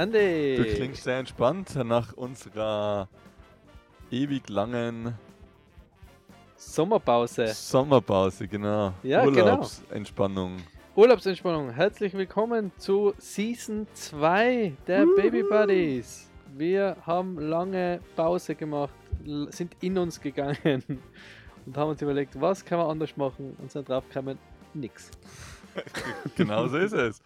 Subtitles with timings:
[0.00, 0.56] Andi.
[0.56, 3.06] Du klingst sehr entspannt nach unserer
[4.10, 5.12] ewig langen
[6.56, 7.48] Sommerpause.
[7.48, 8.94] Sommerpause, genau.
[9.02, 9.42] Ja, genau.
[9.42, 10.56] Urlaubsentspannung.
[10.96, 11.68] Urlaubsentspannung.
[11.68, 16.30] Herzlich willkommen zu Season 2 der Baby Buddies.
[16.56, 18.94] Wir haben lange Pause gemacht,
[19.50, 20.82] sind in uns gegangen
[21.66, 24.38] und haben uns überlegt, was kann man anders machen und sind drauf gekommen,
[24.72, 25.10] nix.
[26.36, 27.22] genau so ist es.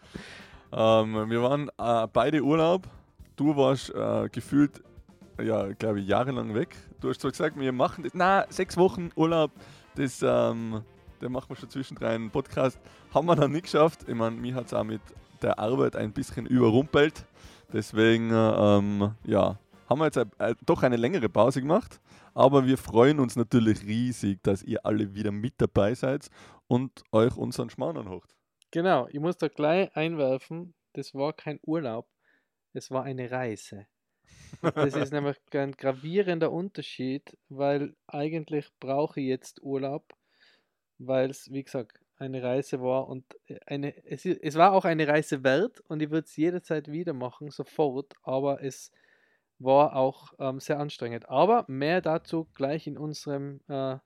[0.71, 2.87] Ähm, wir waren äh, beide Urlaub.
[3.35, 4.83] Du warst äh, gefühlt,
[5.41, 6.75] ja, glaube ich, jahrelang weg.
[7.01, 8.13] Du hast zwar gesagt, wir machen das.
[8.13, 9.51] Na, sechs Wochen Urlaub,
[9.95, 10.81] das, ähm,
[11.19, 12.79] da machen wir schon zwischendrin einen Podcast.
[13.13, 14.05] Haben wir dann nicht geschafft.
[14.07, 15.01] Ich meine, mich hat es auch mit
[15.41, 17.25] der Arbeit ein bisschen überrumpelt.
[17.71, 19.57] Deswegen, äh, ähm, ja,
[19.89, 21.99] haben wir jetzt äh, doch eine längere Pause gemacht.
[22.33, 26.27] Aber wir freuen uns natürlich riesig, dass ihr alle wieder mit dabei seid
[26.67, 28.35] und euch unseren Schmarrn anhört.
[28.71, 32.07] Genau, ich muss da gleich einwerfen, das war kein Urlaub,
[32.73, 33.87] es war eine Reise.
[34.75, 40.13] Das ist nämlich ein gravierender Unterschied, weil eigentlich brauche ich jetzt Urlaub,
[40.99, 45.07] weil es, wie gesagt, eine Reise war und äh, eine, es, es war auch eine
[45.07, 48.91] Reise wert und ich würde es jederzeit wieder machen, sofort, aber es
[49.59, 51.29] war auch ähm, sehr anstrengend.
[51.29, 53.97] Aber mehr dazu gleich in unserem äh,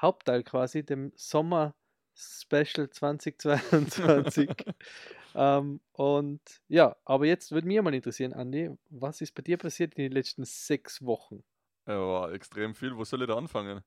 [0.00, 1.74] Hauptteil quasi, dem Sommer
[2.18, 4.50] Special 2022.
[5.34, 9.94] ähm, und ja, aber jetzt würde mich mal interessieren, Andi, was ist bei dir passiert
[9.94, 11.44] in den letzten sechs Wochen?
[11.86, 12.96] Ja, extrem viel.
[12.96, 13.82] Wo soll ich da anfangen?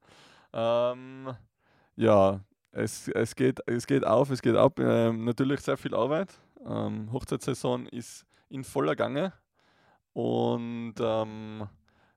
[0.54, 1.36] Ähm,
[1.98, 2.40] ja,
[2.72, 4.80] es, es, geht, es geht auf, es geht ab.
[4.80, 6.30] Ähm, natürlich sehr viel Arbeit.
[6.66, 9.34] Ähm, Hochzeitssaison ist in voller Gange.
[10.14, 11.68] Und ähm,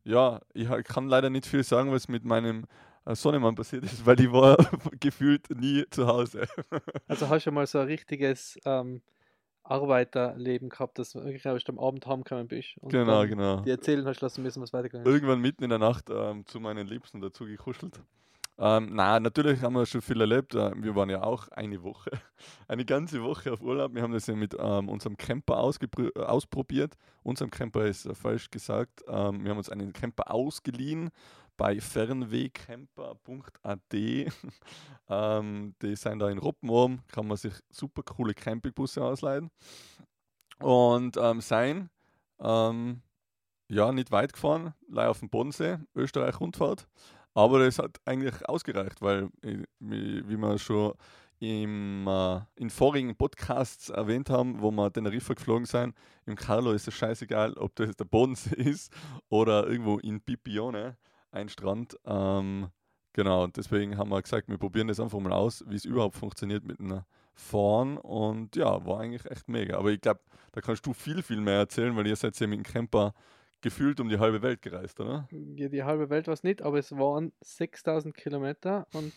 [0.04, 2.66] ja, ich kann leider nicht viel sagen, was mit meinem
[3.06, 4.56] Sohnemann passiert ist, weil ich war
[5.00, 6.46] gefühlt nie zu Hause.
[7.08, 9.02] Also hast du mal so ein richtiges ähm,
[9.62, 13.60] Arbeiterleben gehabt, dass du wirklich am Abend heimgekommen bist und genau, genau.
[13.60, 15.12] die erzählen hast lassen müssen, was weitergegangen ist.
[15.12, 18.00] irgendwann mitten in der Nacht ähm, zu meinen Liebsten dazu gekuschelt.
[18.56, 20.54] Ähm, na, natürlich haben wir schon viel erlebt.
[20.54, 22.12] Äh, wir waren ja auch eine Woche,
[22.68, 23.92] eine ganze Woche auf Urlaub.
[23.94, 26.94] Wir haben das ja mit ähm, unserem Camper äh, ausprobiert.
[27.24, 29.02] Unserem Camper ist äh, falsch gesagt.
[29.08, 31.10] Ähm, wir haben uns einen Camper ausgeliehen
[31.56, 33.92] bei fernwehcamper.at.
[35.08, 39.50] ähm, die sind da in Roppenurm, kann man sich super coole Campingbusse ausleihen.
[40.60, 41.90] Und ähm, sein,
[42.38, 43.02] ähm,
[43.68, 46.86] ja, nicht weit gefahren, leider auf dem Bodensee, Österreich-Rundfahrt.
[47.34, 50.94] Aber das hat eigentlich ausgereicht, weil, äh, wie, wie wir schon
[51.40, 55.94] im, äh, in vorigen Podcasts erwähnt haben, wo wir Teneriffa geflogen sind,
[56.26, 58.92] im Carlo ist es scheißegal, ob das der Bodensee ist
[59.28, 60.96] oder irgendwo in Pipione,
[61.32, 61.96] ein Strand.
[62.04, 62.68] Ähm,
[63.12, 66.14] genau, und deswegen haben wir gesagt, wir probieren das einfach mal aus, wie es überhaupt
[66.14, 67.98] funktioniert mit einer Fahren.
[67.98, 69.76] Und ja, war eigentlich echt mega.
[69.76, 70.20] Aber ich glaube,
[70.52, 73.12] da kannst du viel, viel mehr erzählen, weil ihr seid ja mit dem Camper
[73.64, 75.26] gefühlt um die halbe Welt gereist, oder?
[75.56, 79.12] Ja, die halbe Welt war es nicht, aber es waren 6000 Kilometer und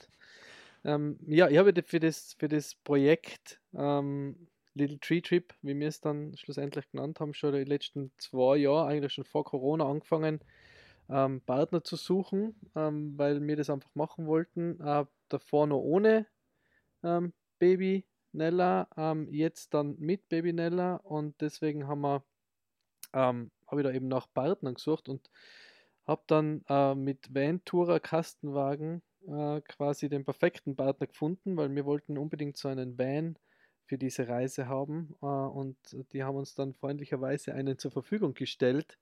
[0.86, 5.90] ähm, ja, ich habe für das, für das Projekt ähm, Little Tree Trip, wie wir
[5.90, 10.40] es dann schlussendlich genannt haben, schon die letzten zwei Jahre, eigentlich schon vor Corona angefangen,
[11.10, 14.80] ähm, Partner zu suchen, ähm, weil wir das einfach machen wollten.
[14.80, 16.26] Äh, davor noch ohne
[17.04, 22.24] ähm, Baby Nella, ähm, jetzt dann mit Baby Nella und deswegen haben wir
[23.68, 25.30] habe ich da eben nach Partnern gesucht und
[26.06, 32.18] habe dann äh, mit Ventura Kastenwagen äh, quasi den perfekten Partner gefunden, weil wir wollten
[32.18, 33.38] unbedingt so einen Van
[33.86, 35.78] für diese Reise haben äh, und
[36.14, 38.98] die haben uns dann freundlicherweise einen zur Verfügung gestellt.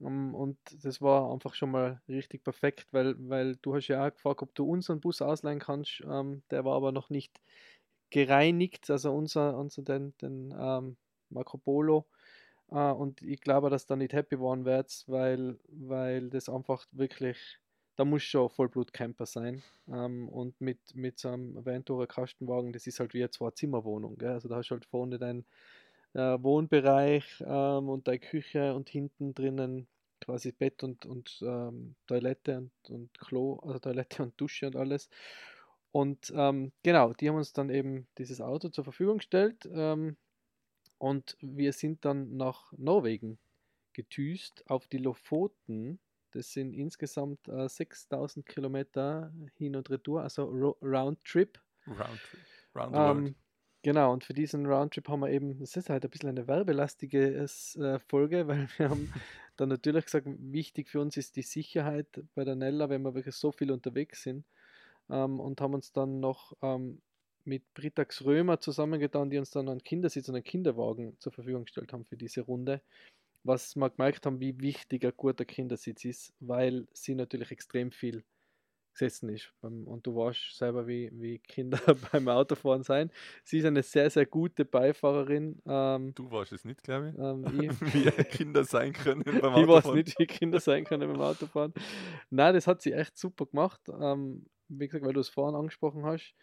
[0.00, 4.12] Ähm, und das war einfach schon mal richtig perfekt, weil, weil du hast ja auch
[4.12, 6.02] gefragt, ob du unseren Bus ausleihen kannst.
[6.06, 7.40] Ähm, der war aber noch nicht
[8.10, 10.96] gereinigt, also unser, unser den, den ähm,
[11.30, 12.06] Marco Polo.
[12.72, 17.58] Äh, und ich glaube, dass da nicht happy waren werdet, weil, weil das einfach wirklich,
[17.96, 19.62] da muss schon Vollblut-Camper sein.
[19.88, 24.20] Ähm, und mit, mit so einem Ventura Kastenwagen, das ist halt wie eine Zwei-Zimmer-Wohnung.
[24.22, 25.44] Also da hast du halt vorne deinen
[26.14, 29.88] äh, Wohnbereich ähm, und deine Küche und hinten drinnen
[30.20, 35.08] quasi Bett und, und ähm, Toilette und, und Klo, also Toilette und Dusche und alles.
[35.90, 39.68] Und ähm, genau, die haben uns dann eben dieses Auto zur Verfügung gestellt.
[39.72, 40.16] Ähm,
[41.02, 43.40] und wir sind dann nach Norwegen
[43.92, 45.98] gedüst auf die Lofoten.
[46.30, 51.60] Das sind insgesamt äh, 6000 Kilometer hin und retour, also Ro Roundtrip.
[51.88, 52.40] Roundtrip.
[52.76, 52.94] Round.
[52.94, 53.34] Ähm,
[53.82, 57.34] genau, und für diesen Roundtrip haben wir eben, das ist halt ein bisschen eine werbelastige
[57.34, 59.12] äh, Folge, weil wir haben
[59.56, 62.06] dann natürlich gesagt, wichtig für uns ist die Sicherheit
[62.36, 64.46] bei der Nella, wenn wir wirklich so viel unterwegs sind.
[65.10, 67.02] Ähm, und haben uns dann noch ähm,
[67.44, 71.92] mit Britax Römer zusammengetan, die uns dann einen Kindersitz und einen Kinderwagen zur Verfügung gestellt
[71.92, 72.82] haben für diese Runde.
[73.44, 78.24] Was wir gemerkt haben, wie wichtig ein guter Kindersitz ist, weil sie natürlich extrem viel
[78.92, 79.52] gesessen ist.
[79.60, 81.80] Und du weißt selber, wie, wie Kinder
[82.12, 83.10] beim Autofahren sein.
[83.44, 85.60] Sie ist eine sehr, sehr gute Beifahrerin.
[85.66, 87.18] Ähm, du warst es nicht, glaube ich.
[87.18, 87.94] Ähm, ich.
[87.94, 89.56] wie Kinder sein können beim Autofahren.
[89.56, 91.72] Ich weiß nicht, wie Kinder sein können beim Autofahren.
[92.30, 93.80] Nein, das hat sie echt super gemacht.
[93.88, 96.34] Ähm, wie gesagt, weil du es vorhin angesprochen hast.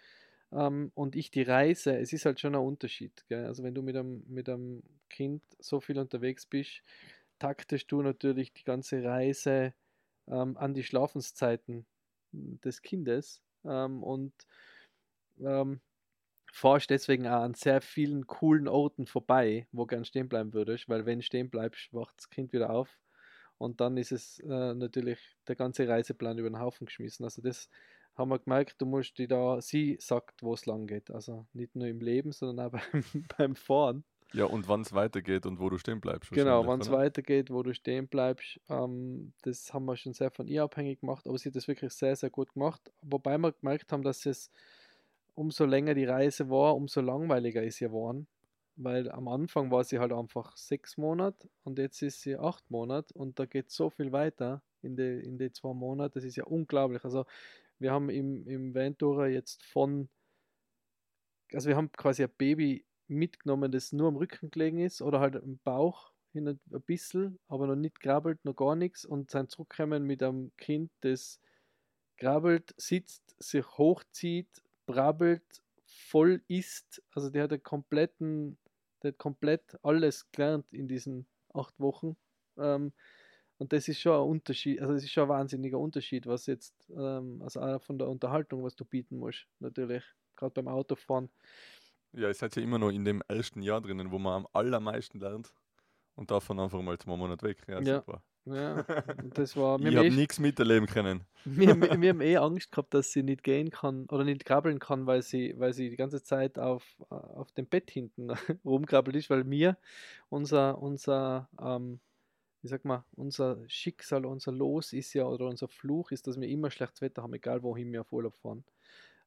[0.51, 3.25] Ähm, und ich die Reise, es ist halt schon ein Unterschied.
[3.27, 3.45] Gell?
[3.45, 6.81] Also wenn du mit einem, mit einem Kind so viel unterwegs bist,
[7.39, 9.73] taktest du natürlich die ganze Reise
[10.27, 11.85] ähm, an die Schlafenszeiten
[12.31, 14.33] des Kindes ähm, und
[15.39, 15.81] ähm,
[16.51, 21.05] fahrst deswegen auch an sehr vielen coolen Orten vorbei, wo gern stehen bleiben würdest, weil
[21.05, 22.99] wenn stehen bleibst, wacht das Kind wieder auf
[23.57, 27.23] und dann ist es äh, natürlich der ganze Reiseplan über den Haufen geschmissen.
[27.23, 27.69] Also das
[28.19, 31.09] haben wir gemerkt, du musst die da, sie sagt, wo es lang geht.
[31.09, 33.03] Also nicht nur im Leben, sondern auch beim,
[33.37, 34.03] beim Fahren.
[34.31, 36.31] Ja, und wann es weitergeht und wo du stehen bleibst.
[36.31, 38.59] Genau, wann es weitergeht, wo du stehen bleibst.
[38.69, 41.91] Ähm, das haben wir schon sehr von ihr abhängig gemacht, aber sie hat das wirklich
[41.93, 42.91] sehr, sehr gut gemacht.
[43.01, 44.51] Wobei wir gemerkt haben, dass es
[45.33, 48.27] umso länger die Reise war, umso langweiliger ist sie geworden.
[48.75, 53.13] Weil am Anfang war sie halt einfach sechs Monate und jetzt ist sie acht Monate
[53.13, 56.13] und da geht so viel weiter in die, in die zwei Monate.
[56.13, 57.03] Das ist ja unglaublich.
[57.03, 57.25] Also
[57.79, 60.09] wir haben im, im Ventura jetzt von,
[61.53, 65.35] also wir haben quasi ein Baby mitgenommen, das nur am Rücken gelegen ist oder halt
[65.35, 70.03] im Bauch hin ein bisschen, aber noch nicht grabbelt, noch gar nichts und sind zurückgekommen
[70.03, 71.39] mit einem Kind, das
[72.17, 77.01] grabbelt, sitzt, sich hochzieht, brabbelt, voll isst.
[77.11, 78.57] Also der hat einen kompletten,
[79.01, 82.15] der hat komplett alles gelernt in diesen acht Wochen.
[82.57, 82.93] Ähm,
[83.59, 86.73] und das ist schon ein Unterschied, also das ist schon ein wahnsinniger Unterschied, was jetzt,
[86.95, 90.03] ähm, also auch von der Unterhaltung, was du bieten musst, natürlich,
[90.37, 91.29] gerade beim Autofahren.
[92.13, 95.19] Ja, ihr seid ja immer noch in dem ersten Jahr drinnen, wo man am allermeisten
[95.19, 95.53] lernt.
[96.15, 97.57] Und davon einfach mal zwei Monate weg.
[97.67, 97.99] Ja, ja.
[97.99, 98.23] super.
[98.45, 98.83] Ja,
[99.33, 99.79] das war.
[99.79, 101.23] ich habe eh, nichts miterleben können.
[101.45, 104.79] Wir, wir, wir, haben eh Angst gehabt, dass sie nicht gehen kann oder nicht krabbeln
[104.79, 108.31] kann, weil sie, weil sie die ganze Zeit auf, auf dem Bett hinten
[108.65, 109.77] rumkrabbelt ist, weil mir
[110.29, 111.99] unser, unser ähm,
[112.61, 116.47] wie sag mal, unser Schicksal, unser Los ist ja oder unser Fluch ist, dass wir
[116.47, 118.63] immer schlechtes Wetter haben, egal wohin wir auf Urlaub fahren.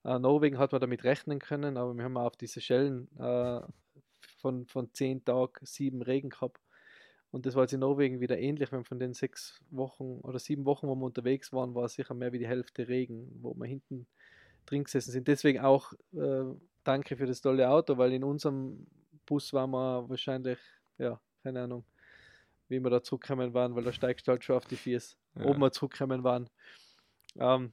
[0.05, 3.61] Äh, Norwegen hat man damit rechnen können, aber wir haben auf diese Schellen äh,
[4.38, 6.61] von, von zehn Tagen sieben Regen gehabt.
[7.31, 8.73] Und das war jetzt in Norwegen wieder ähnlich.
[8.73, 12.32] wenn von den sechs Wochen oder sieben Wochen, wo wir unterwegs waren, war sicher mehr
[12.32, 14.06] wie die Hälfte Regen, wo wir hinten
[14.67, 15.29] drin gesessen sind.
[15.29, 16.44] Deswegen auch äh,
[16.84, 18.87] danke für das tolle Auto, weil in unserem
[19.25, 20.58] Bus waren wir wahrscheinlich,
[20.99, 21.84] ja, keine Ahnung,
[22.73, 25.45] wie wir da zurückkommen waren, weil da steigst du halt schon auf die Viers, ja.
[25.45, 26.51] oben wir zurückkommen waren.
[27.37, 27.73] Ähm,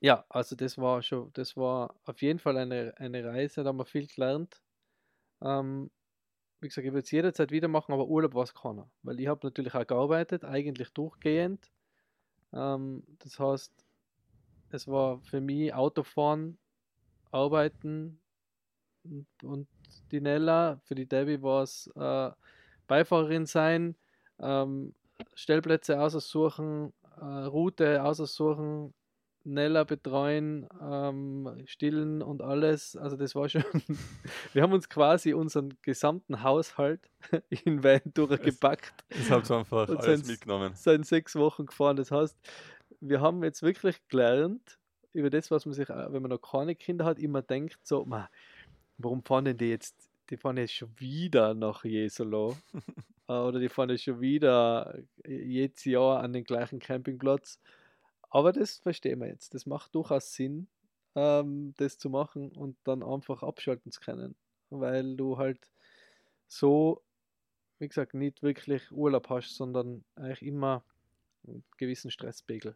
[0.00, 3.78] ja, also das war schon, das war auf jeden Fall eine, eine Reise, da haben
[3.78, 4.62] wir viel gelernt.
[5.42, 5.90] Ähm,
[6.60, 8.90] wie gesagt, ich würde es jederzeit wieder machen, aber Urlaub war es keiner.
[9.02, 11.70] Weil ich habe natürlich auch gearbeitet, eigentlich durchgehend.
[12.52, 13.72] Ähm, das heißt,
[14.70, 16.58] es war für mich Autofahren,
[17.30, 18.20] Arbeiten
[19.04, 19.68] und, und
[20.10, 22.30] die Nella, für die Debbie war es äh,
[22.86, 23.96] Beifahrerin sein,
[24.40, 24.94] ähm,
[25.34, 28.92] Stellplätze aussuchen, äh, Route aussuchen,
[29.46, 32.96] Nella betreuen, ähm, stillen und alles.
[32.96, 33.62] Also das war schon.
[34.54, 37.00] wir haben uns quasi unseren gesamten Haushalt
[37.50, 39.04] in Ventura gepackt.
[39.10, 40.72] Das habt ihr einfach und alles mitgenommen.
[40.74, 41.96] Seit sechs Wochen gefahren.
[41.96, 42.38] Das heißt,
[43.00, 44.78] wir haben jetzt wirklich gelernt
[45.12, 48.26] über das, was man sich, wenn man noch keine Kinder hat, immer denkt, so, man,
[48.96, 49.94] warum fahren denn die jetzt,
[50.30, 52.56] die fahren jetzt schon wieder nach Jesolo
[53.28, 57.60] äh, oder die fahren jetzt schon wieder jedes Jahr an den gleichen Campingplatz
[58.34, 59.54] aber das verstehen wir jetzt.
[59.54, 60.66] Das macht durchaus Sinn,
[61.14, 64.34] ähm, das zu machen und dann einfach abschalten zu können.
[64.70, 65.70] Weil du halt
[66.48, 67.04] so,
[67.78, 70.82] wie gesagt, nicht wirklich Urlaub hast, sondern eigentlich immer
[71.46, 72.74] einen gewissen Stresspegel.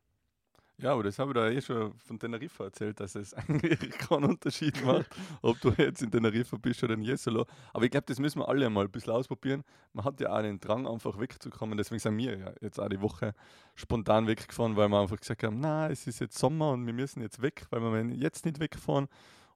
[0.80, 4.24] Ja, aber das habe ich da eh schon von Teneriffa erzählt, dass es eigentlich keinen
[4.24, 5.08] Unterschied macht,
[5.42, 7.46] ob du jetzt in Teneriffa bist oder in Jesolo.
[7.72, 9.64] Aber ich glaube, das müssen wir alle mal ein bisschen ausprobieren.
[9.92, 11.76] Man hat ja auch den Drang, einfach wegzukommen.
[11.76, 13.34] Deswegen sind wir ja jetzt auch die Woche
[13.74, 17.22] spontan weggefahren, weil wir einfach gesagt haben, na, es ist jetzt Sommer und wir müssen
[17.22, 19.08] jetzt weg, weil wir jetzt nicht wegfahren.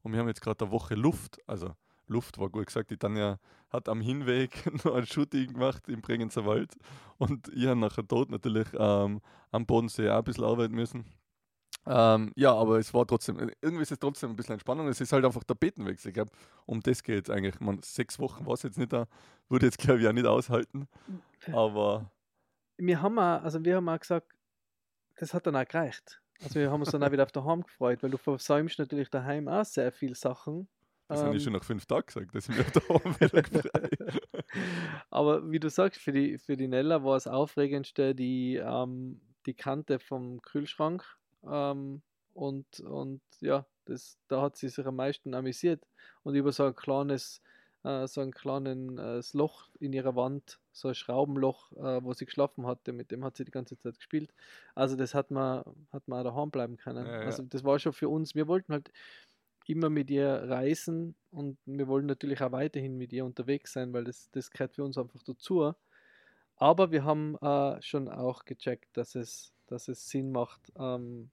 [0.02, 1.76] Und wir haben jetzt gerade eine Woche Luft, also
[2.06, 2.90] Luft war gut gesagt.
[2.90, 3.38] Die Tanja
[3.70, 6.74] hat am Hinweg noch ein Shooting gemacht im Bregenzer Wald
[7.18, 11.04] und ich habe nachher dort natürlich ähm, am Bodensee auch ein bisschen arbeiten müssen.
[11.84, 14.86] Ähm, ja, aber es war trotzdem, irgendwie ist es trotzdem ein bisschen Entspannung.
[14.86, 16.10] Es ist halt einfach der Betenwechsel.
[16.10, 16.30] Ich glaube,
[16.64, 17.58] um das geht es eigentlich.
[17.60, 19.08] Man, sechs Wochen war es jetzt nicht da,
[19.48, 20.88] würde jetzt glaube ich auch nicht aushalten.
[21.52, 22.10] Aber.
[22.76, 24.32] Wir haben auch, also wir haben auch gesagt,
[25.16, 26.20] das hat dann auch gereicht.
[26.42, 29.48] Also wir haben uns dann auch wieder auf daheim gefreut, weil du versäumst natürlich daheim
[29.48, 30.68] auch sehr viele Sachen.
[31.12, 32.80] Das habe ich Ähm, schon nach fünf Tagen gesagt, dass ich mir da
[33.20, 34.22] wieder gefreut
[35.10, 39.54] Aber wie du sagst, für die, für die Nella war das Aufregendste die, ähm, die
[39.54, 41.04] Kante vom Kühlschrank.
[41.44, 42.02] Ähm,
[42.34, 45.86] und, und ja, das, da hat sie sich am meisten amüsiert.
[46.22, 47.42] Und über so ein kleines,
[47.84, 52.66] äh, so ein kleines Loch in ihrer Wand, so ein Schraubenloch, äh, wo sie geschlafen
[52.66, 54.32] hatte, mit dem hat sie die ganze Zeit gespielt.
[54.74, 57.06] Also das hat man, hat man auch daheim bleiben können.
[57.06, 57.26] Ja, ja.
[57.26, 58.90] Also das war schon für uns, wir wollten halt
[59.66, 64.04] immer mit ihr reisen und wir wollen natürlich auch weiterhin mit ihr unterwegs sein, weil
[64.04, 65.74] das, das gehört für uns einfach dazu.
[66.56, 71.30] Aber wir haben äh, schon auch gecheckt, dass es, dass es Sinn macht, ähm,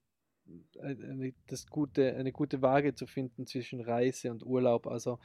[0.80, 4.88] eine, das gute, eine gute Waage zu finden zwischen Reise und Urlaub.
[4.88, 5.20] Also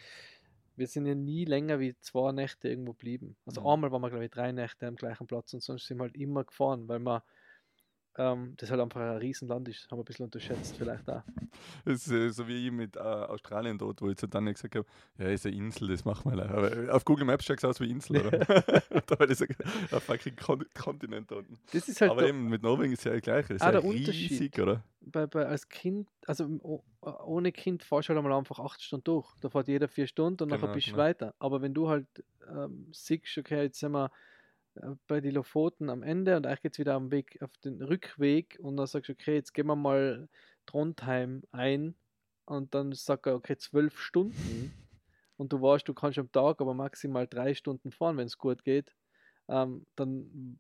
[0.77, 3.37] wir sind ja nie länger wie zwei Nächte irgendwo geblieben.
[3.47, 3.67] Also Mhm.
[3.69, 6.17] einmal waren wir, glaube ich, drei Nächte am gleichen Platz und sonst sind wir halt
[6.17, 7.25] immer gefahren, weil wir
[8.17, 9.91] ähm, das halt einfach ein Riesenland ist.
[9.91, 11.23] Haben wir ein bisschen unterschätzt vielleicht auch.
[11.85, 14.75] Das ist äh, so wie ich mit äh, Australien dort, wo ich zu dann gesagt
[14.75, 14.87] habe,
[15.19, 16.37] ja, ist eine Insel, das machen wir.
[16.37, 16.55] leider.
[16.57, 18.39] Aber auf Google Maps schaut es aus wie Insel, oder?
[19.07, 19.55] da das ein,
[19.93, 21.59] ein fucking Kon Kontinent unten.
[21.73, 23.47] Das ist halt Aber eben mit Norwegen ist ja gleich.
[23.47, 24.31] Das ist Ah, ja der Unterschied.
[24.31, 24.83] riesig, oder?
[25.01, 29.05] bei, bei, als Kind, also oh, ohne Kind fahrst du halt einmal einfach acht Stunden
[29.05, 29.29] durch.
[29.41, 31.03] Da fährt jeder vier Stunden und nachher Genau, bist du genau.
[31.03, 31.35] weiter.
[31.39, 32.07] Aber wenn du halt
[32.49, 34.09] ähm, siehst, okay, jetzt sind wir äh,
[35.07, 38.59] bei den Lofoten am Ende und eigentlich geht es wieder am Weg, auf den Rückweg
[38.61, 40.29] und dann sagst du, okay, jetzt gehen wir mal
[40.67, 41.95] Trondheim ein
[42.47, 44.73] und dann sagt er, okay, zwölf Stunden
[45.37, 48.65] und du weißt, du kannst am Tag aber maximal drei Stunden fahren, wenn es gut
[48.65, 48.95] geht,
[49.49, 50.59] ähm, dann,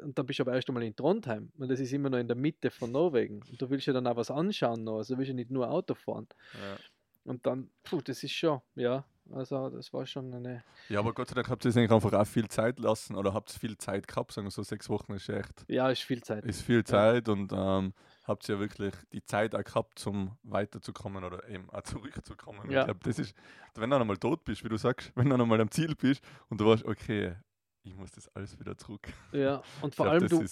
[0.00, 2.28] und dann bist du aber erst einmal in Trondheim und das ist immer noch in
[2.28, 5.18] der Mitte von Norwegen und du willst ja dann auch was anschauen noch, also du
[5.18, 6.28] willst ja nicht nur Auto fahren.
[6.54, 6.76] Ja.
[7.24, 11.28] und dann, puh, das ist schon, ja, also das war schon eine, ja, aber Gott
[11.28, 14.32] sei Dank habt ihr eigentlich einfach auch viel Zeit lassen oder habt viel Zeit gehabt,
[14.32, 16.44] sagen wir so sechs Wochen ist echt, ja, ist viel Zeit.
[16.44, 17.94] ist viel Zeit und ähm,
[18.24, 22.70] habt ihr ja wirklich die Zeit auch gehabt, zum weiterzukommen oder eben auch zurückzukommen.
[22.70, 22.80] Ja.
[22.80, 23.34] Ich glaube, das ist,
[23.74, 25.94] wenn du dann einmal tot bist, wie du sagst, wenn du dann einmal am Ziel
[25.94, 27.36] bist und du weißt, okay,
[27.82, 29.08] ich muss das alles wieder zurück.
[29.32, 30.44] Ja, und vor glaub, allem du,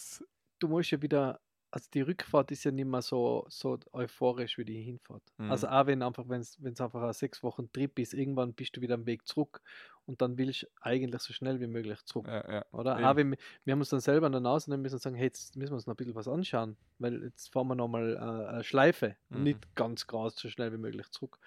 [0.58, 4.64] du musst ja wieder, also die Rückfahrt ist ja nicht mehr so, so euphorisch wie
[4.64, 5.22] die Hinfahrt.
[5.48, 5.72] Also Mhm.
[5.72, 8.94] auch wenn einfach, wenn es einfach ein sechs Wochen Trip ist, irgendwann bist du wieder
[8.94, 9.60] am Weg zurück
[10.06, 12.26] und dann willst du eigentlich so schnell wie möglich zurück.
[12.26, 12.64] ja, ja.
[12.72, 12.96] Oder?
[12.96, 13.04] Eben.
[13.04, 15.26] Auch wenn wir, haben uns dann selber an der Nase nehmen müssen und sagen, hey,
[15.26, 18.18] jetzt müssen wir uns noch ein bisschen was anschauen, weil jetzt fahren wir nochmal äh,
[18.48, 19.44] eine Schleife und Mhm.
[19.44, 21.38] nicht ganz krass so schnell wie möglich zurück.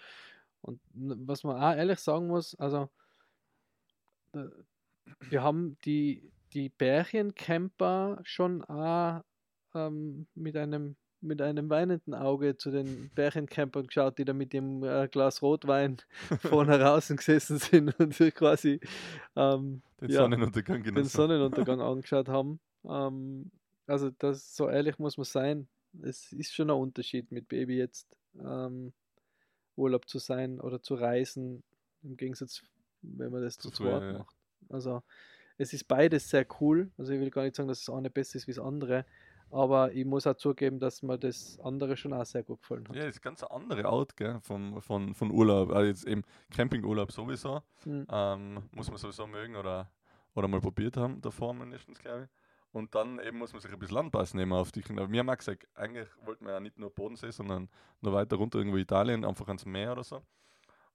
[0.62, 2.90] Und was man auch ehrlich sagen muss, also
[5.30, 9.24] wir haben die, die Bärchencamper schon auch
[9.76, 14.84] ähm, mit einem mit einem weinenden Auge zu den Bärchencampern geschaut, die da mit dem
[14.84, 15.98] äh, Glas Rotwein
[16.42, 18.80] vorne draußen gesessen sind und sich quasi
[19.36, 21.04] ähm, Den ja, Sonnenuntergang den.
[21.04, 22.60] Sonnenuntergang angeschaut haben.
[22.86, 23.52] Ähm,
[23.86, 25.68] also das so ehrlich muss man sein.
[26.02, 28.08] Es ist schon ein Unterschied mit Baby jetzt
[28.40, 28.94] ähm,
[29.76, 31.64] Urlaub zu sein oder zu reisen,
[32.04, 32.64] im Gegensatz,
[33.02, 34.14] wenn man das zu zweit ja.
[34.20, 34.36] macht.
[34.70, 35.04] Also
[35.58, 36.90] es ist beides sehr cool.
[36.98, 39.06] Also ich will gar nicht sagen, dass das eine besser ist wie das andere,
[39.52, 42.96] aber ich muss auch zugeben, dass mir das andere schon auch sehr gut gefallen hat.
[42.96, 45.72] Ja, das ist ganz eine andere Art gell, von, von, von Urlaub.
[45.72, 47.62] Also jetzt eben Campingurlaub sowieso.
[47.86, 48.08] Mhm.
[48.10, 49.92] Ähm, muss man sowieso mögen oder,
[50.36, 52.42] oder mal probiert haben, davor mindestens, glaube ich.
[52.74, 55.12] Und dann eben muss man sich ein bisschen anpassen eben auf die Kinder.
[55.12, 58.60] Wir haben auch gesagt, eigentlich wollten wir ja nicht nur Bodensee, sondern noch weiter runter
[58.60, 60.22] irgendwo Italien, einfach ans Meer oder so.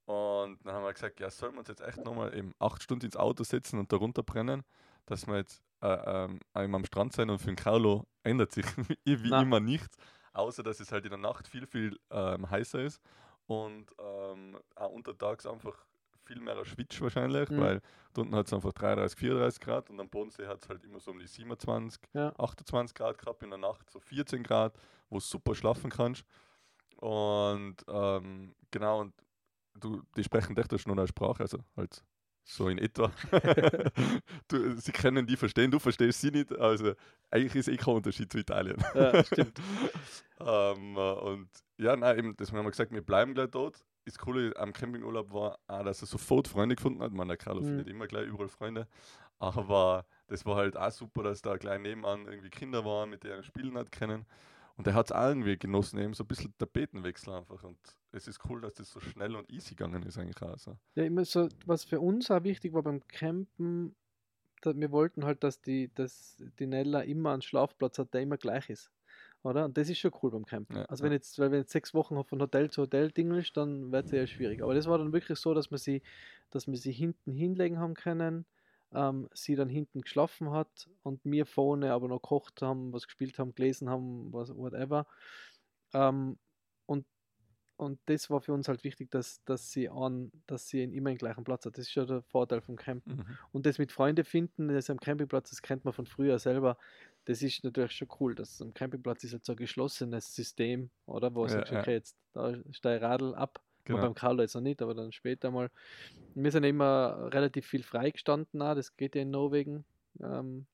[0.07, 3.05] Und dann haben wir gesagt, ja, sollen wir uns jetzt echt nochmal eben acht Stunden
[3.05, 4.63] ins Auto setzen und da runterbrennen,
[5.05, 6.25] dass wir jetzt äh,
[6.65, 8.67] ähm, am Strand sein und für den Carlo ändert sich
[9.05, 9.43] wie Na.
[9.43, 9.97] immer nichts,
[10.33, 13.01] außer dass es halt in der Nacht viel, viel ähm, heißer ist
[13.47, 15.87] und ähm, auch untertags einfach
[16.25, 17.61] viel mehr schwitzt wahrscheinlich, Mhm.
[17.61, 17.81] weil
[18.17, 21.13] unten hat es einfach 33, 34 Grad und am Bodensee hat es halt immer so
[21.13, 22.33] um die 27, Ja.
[22.39, 24.75] 28 Grad gehabt, in der Nacht so 14 Grad,
[25.09, 26.25] wo du super schlafen kannst.
[26.97, 29.15] Und ähm, genau, und
[29.75, 32.03] du, die sprechen echt schon eine Sprache, also halt
[32.49, 33.11] so in etwa.
[34.49, 36.93] du, sie können die verstehen, du verstehst sie nicht, also
[37.31, 38.83] eigentlich ist eh kein Unterschied zu Italien.
[38.95, 39.59] Ja, stimmt.
[40.41, 43.85] ähm, äh, und ja, nein, eben, das haben wir gesagt, wir bleiben gleich dort.
[44.05, 47.13] Das Coole am Campingurlaub war auch, dass er sofort Freunde gefunden hat.
[47.13, 47.67] Meine, der Carlo Mhm.
[47.67, 48.87] findet immer gleich überall Freunde.
[49.41, 53.35] Aber das war halt auch super, dass da gleich nebenan irgendwie Kinder waren, mit denen
[53.35, 54.25] er spielen hat können.
[54.77, 57.65] Und er hat es auch irgendwie genossen, eben so ein bisschen Tapetenwechsel einfach.
[57.65, 57.79] Und
[58.13, 60.59] es ist cool, dass das so schnell und easy gegangen ist eigentlich auch.
[60.59, 60.77] So.
[60.95, 63.95] Ja, immer so, was für uns auch wichtig war beim Campen,
[64.65, 68.69] wir wollten halt, dass die, dass die Nella immer einen Schlafplatz hat, der immer gleich
[68.69, 68.91] ist.
[69.43, 69.65] Oder?
[69.65, 70.77] Und das ist schon cool beim Campen.
[70.77, 73.93] Ja, also wenn jetzt, weil wenn jetzt sechs Wochen von Hotel zu Hotel dingelst, dann
[73.93, 74.63] wird es ja schwierig.
[74.63, 76.03] Aber das war dann wirklich so, dass wir sie,
[76.51, 78.45] dass wir sie hinten hinlegen haben können,
[78.93, 83.39] ähm, sie dann hinten geschlafen hat und wir vorne aber noch gekocht haben, was gespielt
[83.39, 85.07] haben, gelesen haben, was, whatever.
[85.93, 86.39] Ähm,
[86.87, 87.07] und,
[87.77, 91.19] und das war für uns halt wichtig, dass, dass sie an, dass sie immer den
[91.19, 91.79] gleichen Platz hat.
[91.79, 93.17] Das ist schon der Vorteil vom Campen.
[93.17, 93.39] Mhm.
[93.53, 96.79] Und das mit Freunden finden, das am Campingplatz, das kennt man von früher selber.
[97.27, 98.35] Das ist natürlich schon cool.
[98.35, 101.35] Das am Campingplatz ist halt so ein geschlossenes System, oder?
[101.35, 101.81] Wo du Ja, sagst, ja.
[101.81, 103.63] okay, jetzt da steig Radl ab.
[103.87, 104.01] Genau.
[104.01, 105.71] Beim Carlo jetzt noch nicht, aber dann später mal.
[106.35, 109.85] Wir sind immer relativ viel freigestanden, das geht ja in Norwegen.
[110.21, 110.67] Ähm,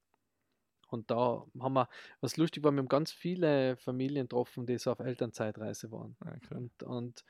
[0.88, 1.88] und da haben wir,
[2.21, 6.16] was lustig war, wir haben ganz viele Familien getroffen, die so auf Elternzeitreise waren.
[6.25, 6.54] Ja, okay.
[6.54, 7.25] Und, und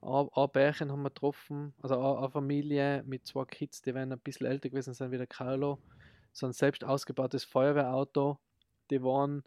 [0.00, 4.12] ein, ein Pärchen haben wir getroffen, also eine, eine Familie mit zwei Kids, die werden
[4.12, 5.78] ein bisschen älter gewesen sind wie der Carlo.
[6.32, 8.38] So ein selbst ausgebautes Feuerwehrauto.
[8.90, 9.42] Die waren,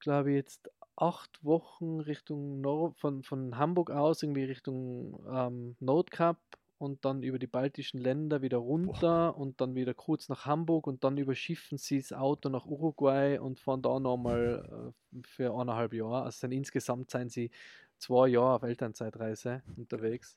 [0.00, 6.38] glaube ich, jetzt acht Wochen Richtung Nord von, von Hamburg aus, irgendwie Richtung ähm, Nordkap
[6.78, 11.04] und dann über die baltischen Länder wieder runter und dann wieder kurz nach Hamburg und
[11.04, 16.22] dann überschiffen sie das Auto nach Uruguay und fahren da nochmal äh, für eineinhalb Jahre.
[16.22, 17.50] Also sind, insgesamt seien sie
[17.98, 20.36] zwei Jahre auf Elternzeitreise unterwegs.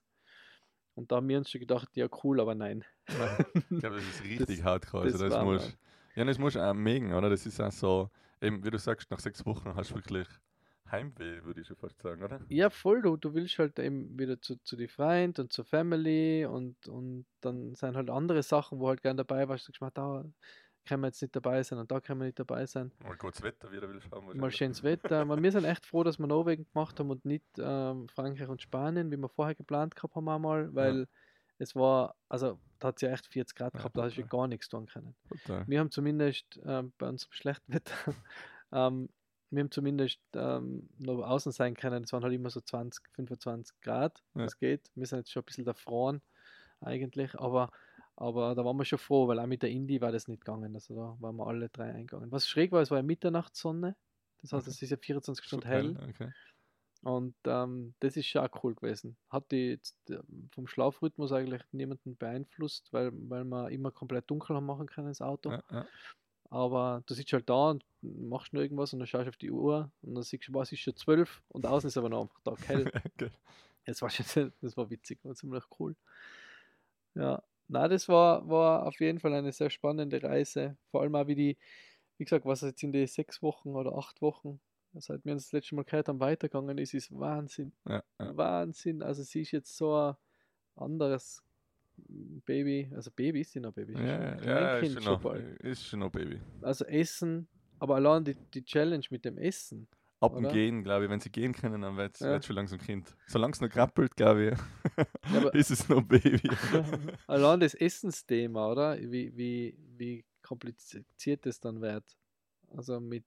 [0.96, 2.84] Und da haben wir uns schon gedacht, ja cool, aber nein.
[3.08, 5.03] Ich glaube, das ist richtig hardcore.
[5.06, 5.77] Also das das muss,
[6.15, 7.30] ja, das muss auch mögen, oder?
[7.30, 8.10] Das ist auch so,
[8.41, 10.27] eben, wie du sagst, nach sechs Wochen hast du wirklich
[10.92, 12.42] Heimweh, würde ich schon fast sagen, oder?
[12.50, 16.46] Ja, voll, du, du willst halt eben wieder zu, zu die Freunden und zur Family
[16.46, 20.26] und, und dann sind halt andere Sachen, wo halt gern dabei warst, du sagst, da
[20.86, 22.92] können wir jetzt nicht dabei sein und da können wir nicht dabei sein.
[23.04, 24.38] Mal gutes Wetter wieder will schauen.
[24.38, 25.20] Mal schönes Wetter.
[25.20, 28.62] Aber wir sind echt froh, dass wir Norwegen gemacht haben und nicht ähm, Frankreich und
[28.62, 31.08] Spanien, wie wir vorher geplant gehabt haben einmal, weil
[31.60, 34.26] es war, also da hat es ja echt 40 Grad Ja, gehabt, da hast du
[34.26, 35.16] gar nichts tun können.
[35.30, 35.68] Total.
[35.68, 38.16] Wir haben zumindest ähm, bei unserem schlechten Wetter,
[38.72, 39.10] ähm,
[39.51, 42.03] wir haben zumindest ähm, noch außen sein können.
[42.03, 44.24] Es waren halt immer so 20, 25 Grad.
[44.36, 44.43] Ja.
[44.46, 44.90] Das geht.
[44.96, 46.22] Wir sind jetzt schon ein bisschen erfroren
[46.79, 47.72] eigentlich, aber,
[48.16, 50.74] aber da waren wir schon froh, weil auch mit der Indie war das nicht gegangen.
[50.75, 52.31] Also da waren wir alle drei eingegangen.
[52.31, 53.96] Was schräg war, es war ja Mitternachtssonne.
[54.42, 54.72] Das heißt, Okay.
[54.75, 55.98] es ist ja 24 Stunden hell.
[56.09, 56.31] Okay.
[57.03, 59.18] Und ähm, das ist schon auch cool gewesen.
[59.29, 60.20] Hat die jetzt äh,
[60.51, 65.22] vom Schlafrhythmus eigentlich niemanden beeinflusst, weil, weil wir immer komplett dunkel haben machen können, das
[65.22, 65.51] Auto.
[65.51, 65.85] Ja, ja.
[66.51, 69.51] Aber du sitzt halt da und machst nur irgendwas und dann schaust du auf die
[69.51, 72.42] Uhr und dann siehst du, was ist schon zwölf und außen ist aber noch einfach
[72.44, 72.92] da hell.
[73.85, 75.96] Das war schon das war witzig, war ziemlich cool.
[77.16, 80.77] Ja, na, das war, war auf jeden Fall eine sehr spannende Reise.
[80.92, 81.57] Vor allem auch wie die,
[82.18, 84.59] wie gesagt, was jetzt in die sechs Wochen oder acht Wochen,
[84.94, 87.74] seit wir uns das letzte Mal gehört haben, weitergegangen ist, ist Wahnsinn.
[87.87, 88.37] Ja, ja.
[88.37, 89.01] Wahnsinn.
[89.01, 90.16] Also sie ist jetzt so ein
[90.75, 91.44] anderes
[92.46, 93.94] Baby, also Baby ist sie noch Baby.
[93.94, 95.59] Ja, ist ja, ja, ist schon noch, bald.
[95.61, 96.40] ist schon noch Baby.
[96.61, 97.48] Also Essen,
[97.79, 99.87] aber allein die, die Challenge mit dem Essen.
[100.20, 100.48] Ab dem?
[100.50, 102.40] Gehen, glaube ich, wenn sie gehen können, dann wird es Ja.
[102.42, 103.16] schon langsam Kind.
[103.27, 106.42] Solange es noch krabbelt, glaube ich, aber- ist es noch Baby.
[107.27, 109.00] allein das Essensthema, oder?
[109.00, 112.03] Wie, wie, wie kompliziert das dann wird.
[112.70, 113.25] Also mit,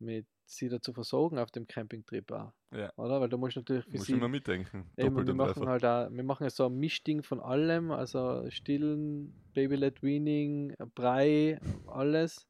[0.00, 2.52] mit sie da zu versorgen auf dem Campingtrip auch.
[2.72, 2.92] Ja.
[2.96, 3.20] Oder?
[3.20, 4.90] Weil da du natürlich für Muss sie immer mitdenken.
[4.96, 5.66] Eben, wir machen dreifach.
[5.66, 11.60] halt auch, wir machen ja so ein Mischding von allem, also Stillen, Baby-led Weaning, Brei,
[11.86, 12.46] alles.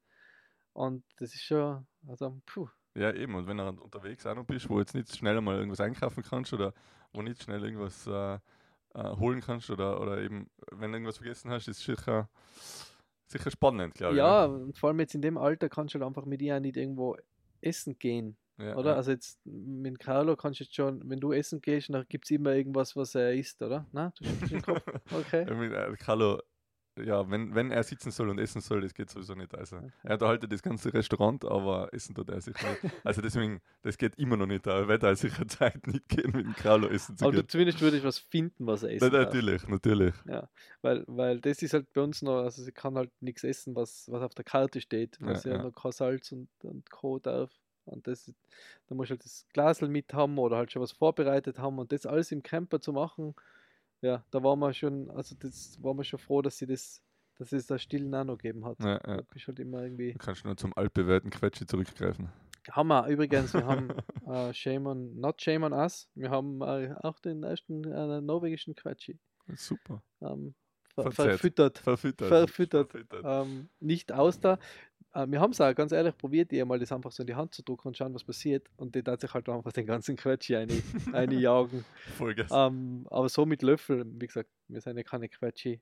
[0.72, 3.34] Und das ist schon, also, puh, Ja, eben.
[3.34, 6.52] Und wenn du unterwegs auch noch bist, wo jetzt nicht schnell mal irgendwas einkaufen kannst
[6.52, 6.72] oder
[7.12, 8.38] wo nicht schnell irgendwas äh,
[8.94, 12.28] äh, holen kannst oder, oder eben, wenn du irgendwas vergessen hast, ist sicher,
[13.26, 14.50] sicher spannend, glaube ja, ich.
[14.50, 17.16] und vor allem jetzt in dem Alter kannst du halt einfach mit ihr nicht irgendwo
[17.62, 18.36] essen gehen?
[18.58, 18.90] Ja, oder?
[18.90, 18.96] Ja.
[18.96, 22.30] Also jetzt mit Carlo kannst du jetzt schon, wenn du essen gehst, dann gibt es
[22.30, 23.86] immer irgendwas, was er isst, oder?
[23.92, 24.82] Na, du schüttelst den Kopf.
[25.12, 25.52] Okay.
[25.54, 26.40] Mit, äh, Carlo,
[26.98, 29.54] ja, wenn, wenn er sitzen soll und essen soll, das geht sowieso nicht.
[29.56, 32.80] Also, er unterhaltet das ganze Restaurant, aber essen tut er sicher nicht.
[33.04, 34.66] Also deswegen, das geht immer noch nicht.
[34.66, 37.48] Er wird auch sicher Zeit nicht gehen, mit dem Carlo essen zu Aber gehen.
[37.48, 39.32] zumindest würdest was finden, was er Na, essen darf.
[39.32, 40.14] natürlich, natürlich.
[40.82, 44.08] Weil, weil das ist halt bei uns noch, also sie kann halt nichts essen, was,
[44.10, 45.58] was auf der Karte steht, weil Ja, sie ja ja.
[45.58, 47.18] noch kein Salz und, und Co.
[47.18, 47.50] darf.
[47.84, 48.32] Und das,
[48.86, 52.06] da muss halt das Glasel mit haben oder halt schon was vorbereitet haben und das
[52.06, 53.34] alles im Camper zu machen,
[54.02, 57.02] ja, da waren wir schon, also das waren wir schon froh, dass sie das,
[57.36, 58.78] dass es da stillen auch noch gegeben hat.
[58.80, 59.22] Ja, Da ja.
[59.22, 60.12] bist halt immer irgendwie.
[60.12, 62.28] Du kannst nur zum altbewährten Quetschi zurückgreifen.
[62.70, 63.88] Hammer, übrigens, wir haben
[64.26, 68.74] äh, Shame on, not Shame on Us, wir haben äh, auch den ersten äh, norwegischen
[68.74, 69.18] Quatschi
[69.56, 70.02] Super.
[70.20, 70.54] ähm,
[70.94, 71.78] ver verfüttert.
[71.78, 72.28] Verfüttert.
[72.28, 72.90] Verfüttert.
[72.90, 73.22] Verfüttert.
[73.24, 74.58] ähm, nicht aus da.
[75.14, 77.34] Äh, wir haben es auch ganz ehrlich probiert, ihr mal das einfach so in die
[77.34, 78.68] Hand zu drücken und schauen, was passiert.
[78.76, 80.72] Und die hat sich halt einfach den ganzen Quatsch hier eine,
[81.12, 81.84] eine jagen.
[82.16, 82.50] Vollgas.
[82.52, 85.80] Ähm, aber so mit Löffel, wie gesagt, wir sind ja keine Quatschi,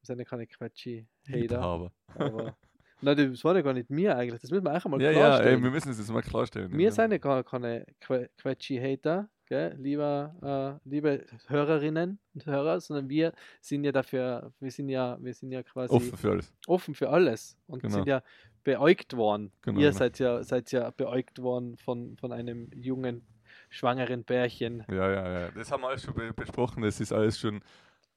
[0.00, 1.38] wir sind ja keine Quatschi-Hater.
[1.38, 1.92] Liebhaber.
[2.14, 2.56] Aber,
[3.02, 5.18] nein, das war ja gar nicht mir eigentlich, das müssen wir einfach mal Ja, ja,
[5.18, 5.58] klarstellen.
[5.58, 6.72] ey, wir müssen es jetzt mal klarstellen.
[6.76, 13.08] Wir sind ja gar keine Que- Quetschi-Hater, gell, lieber, äh, liebe Hörerinnen und Hörer, sondern
[13.10, 16.52] wir sind ja dafür, wir sind ja, wir sind ja quasi offen für alles.
[16.66, 17.96] offen für alles und Genau.
[17.96, 18.22] sind ja
[18.64, 19.52] beäugt worden.
[19.62, 19.98] Genau, Ihr genau.
[19.98, 23.26] seid ja, seid ja beäugt worden von, von einem jungen,
[23.70, 24.84] schwangeren Bärchen.
[24.90, 25.50] Ja, ja, ja.
[25.52, 26.82] Das haben wir alles schon be besprochen.
[26.82, 27.60] Das ist alles schon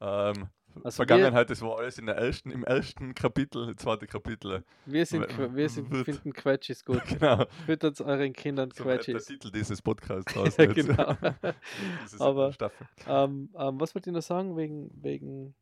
[0.00, 0.48] ähm,
[0.84, 1.48] Also Vergangenheit.
[1.50, 4.62] Das war alles in der ersten, im ersten Kapitel, zweite Kapitel.
[4.84, 7.02] Wir, sind, wir sind, wird- finden Quetschis gut.
[7.08, 7.46] Genau.
[7.64, 9.18] Füttert euren Kindern So wird der.
[9.18, 10.34] Titel dieses Podcasts.
[10.34, 10.74] Ja, jetzt.
[10.74, 11.16] genau.
[12.20, 12.86] Aber- Staffel.
[13.08, 15.54] ähm, ähm, was wollte ich noch sagen wegen, wegen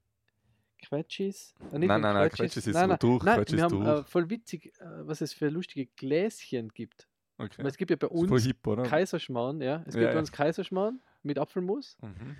[0.88, 1.54] Quetschis?
[1.72, 4.00] Äh, nicht Nein, nein, nein, Quetschis ist nein, nein, durch, Nein, Quetschis wir haben durch.
[4.00, 7.08] äh, voll witzig, äh, was es für lustige Gläschen gibt.
[7.38, 7.58] Okay.
[7.58, 8.62] Weil Es gibt ja bei ist uns hip?
[8.84, 9.82] Kaiserschmarrn, ja.
[9.86, 10.18] Es Ja, gibt bei ja.
[10.20, 11.96] uns Kaiserschmarrn mit Apfelmus.
[12.00, 12.36] Mhm.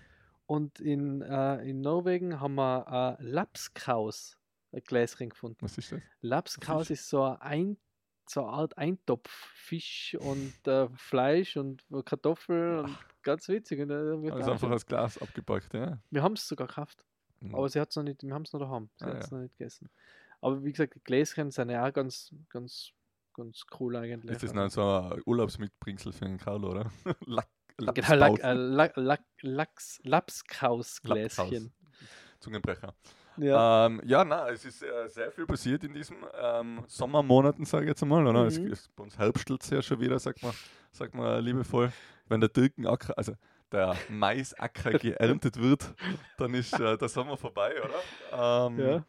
[0.46, 4.37] Und in, äh, in Norwegen haben wir äh, Lapskaus,
[4.72, 5.57] ein Gläschen gefunden.
[5.61, 6.00] Was ist das?
[6.20, 7.00] Lapskaus Fisch?
[7.00, 7.76] ist so, ein,
[8.28, 13.80] so eine Art Eintopf, Fisch und äh, Fleisch und Kartoffel und ganz witzig.
[13.80, 15.98] Und, äh, Also einfach als Glas abgepackt, ja.
[16.11, 17.04] wir haben es sogar gekauft,
[17.48, 17.54] Mhm.
[17.54, 19.30] aber sie hat es noch nicht, wir haben es noch daheim, sie Ah, hat es
[19.30, 19.37] ja.
[19.37, 19.88] noch nicht gegessen.
[20.40, 22.90] Aber wie gesagt, die Gläschen sind ja auch ganz, ganz,
[23.35, 24.30] ganz cool eigentlich.
[24.33, 24.70] Ist das Also- dann
[25.11, 26.90] so ein Urlaubsmitbringsel für den Karl, oder?
[27.26, 31.72] Lack, Genau, Lack, äh, Lack, Lack, Lachs, Lapskausgläschen.
[32.40, 32.94] Zungenbrecher.
[33.37, 33.87] Ja.
[33.87, 37.88] Ähm, ja, na, es ist äh, sehr viel passiert in diesen ähm, Sommermonaten, sage ich
[37.88, 38.24] jetzt einmal.
[38.26, 38.46] Oder?
[38.46, 38.70] Es Mhm.
[38.70, 40.52] ist bei uns herbstelt es ja schon wieder, sagt man,
[40.92, 41.92] sagt man liebevoll.
[42.28, 43.33] Wenn der Birkenacker, also
[43.74, 45.94] der Maisacker geerntet wird,
[46.38, 48.66] dann ist äh, der Sommer vorbei, oder?
[48.68, 49.04] Ähm, Ja.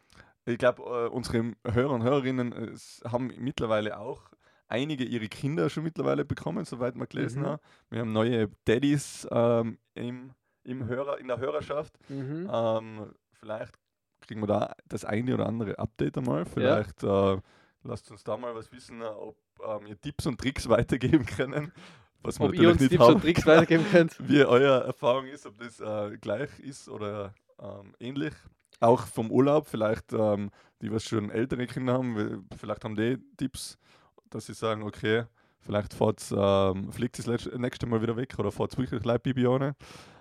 [0.48, 2.76] Ich glaube, äh, unsere Hörer und Hörerinnen äh,
[3.10, 4.22] haben mittlerweile auch
[4.68, 7.46] einige ihre Kinder schon mittlerweile bekommen, soweit wir gelesen Mhm.
[7.48, 7.62] haben.
[7.90, 11.94] Wir haben neue Daddys ähm, im, im Hörer, in der Hörerschaft.
[12.10, 12.48] Mhm.
[12.52, 13.74] Ähm, vielleicht
[14.22, 16.46] kriegen wir da das eine oder andere Update einmal.
[16.46, 17.38] Vielleicht äh,
[17.84, 21.72] lasst uns da mal was wissen, ob ähm, ihr Tipps und Tricks weitergeben können.
[22.26, 23.16] Was Ob ihr uns Tipps haben.
[23.16, 24.16] und Tricks weitergeben könnt.
[24.30, 28.34] Wie euer Erfahrung ist, ob das äh, gleich ist oder ähm, ähnlich.
[28.80, 30.48] Auch vom Urlaub, vielleicht die,
[30.82, 33.78] die was schon ältere Kinder haben, vielleicht haben die Tipps,
[34.30, 35.24] dass sie sagen, okay,
[35.62, 39.48] vielleicht fahrt's, ähm, fliegt das nächste Mal wieder weg oder fahrt es wirklich gleich Bibi
[39.48, 39.76] ohne.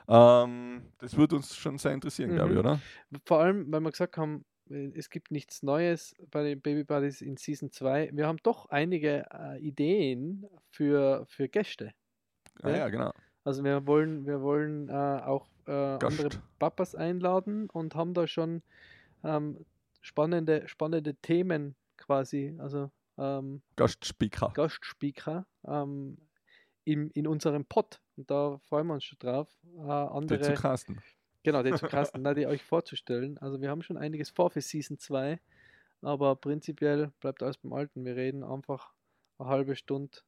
[0.06, 2.60] Ähm, das würde uns schon sehr interessieren, glaube ich, Mhm.
[2.60, 2.80] oder?
[3.24, 7.36] Vor allem, weil wir gesagt haben, es gibt nichts Neues bei den Baby Buddies in
[7.36, 8.10] Season 2.
[8.12, 11.92] Wir haben doch einige äh, Ideen für, für Gäste.
[12.62, 12.76] Ah, Ja.
[12.76, 13.12] ja, genau.
[13.44, 16.30] Also wir wollen, wir wollen äh, auch äh, andere.
[16.58, 18.62] Papas einladen und haben da schon
[19.22, 19.66] ähm,
[20.00, 24.50] spannende, spannende Themen quasi, also ähm, Gastspeaker.
[24.54, 26.16] Gastspeaker ähm,
[26.84, 28.00] in, in unserem Pod.
[28.16, 30.38] Und da freuen wir uns schon drauf, äh, andere.
[31.44, 33.38] Genau, die zu casten, na, die euch vorzustellen.
[33.38, 35.38] Also wir haben schon einiges vor für Season 2,
[36.02, 38.04] aber prinzipiell bleibt alles beim Alten.
[38.04, 38.92] Wir reden einfach
[39.38, 40.18] eine halbe Stunde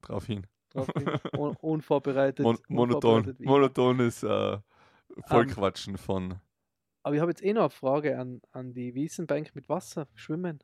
[0.00, 0.46] Drauf hin.
[0.70, 1.04] drauf hin,
[1.38, 2.42] un unvorbereitet.
[2.44, 3.36] Mon monoton.
[3.40, 4.58] Monotones äh,
[5.26, 6.40] Vollquatschen von
[7.02, 10.58] Aber ich habe jetzt eh noch eine Frage an, an die Wiesenbank mit Wasser, Schwimmen.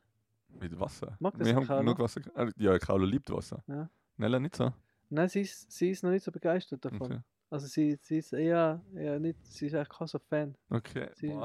[0.49, 1.15] mit Wasser.
[1.19, 1.83] Mag das Wir haben Carlo?
[1.83, 2.21] genug Wasser.
[2.35, 3.63] Ah, Ja, Carlo liebt Wasser.
[3.67, 3.89] Ja.
[4.17, 4.73] Nella nicht so.
[5.09, 7.01] Nein, sie ist, sie ist noch nicht so begeistert davon.
[7.01, 7.19] Okay.
[7.51, 10.55] Also sie, sie ist eher, eher nicht, sie ist echt kein so Fan.
[10.69, 11.09] okay.
[11.15, 11.37] Sie-.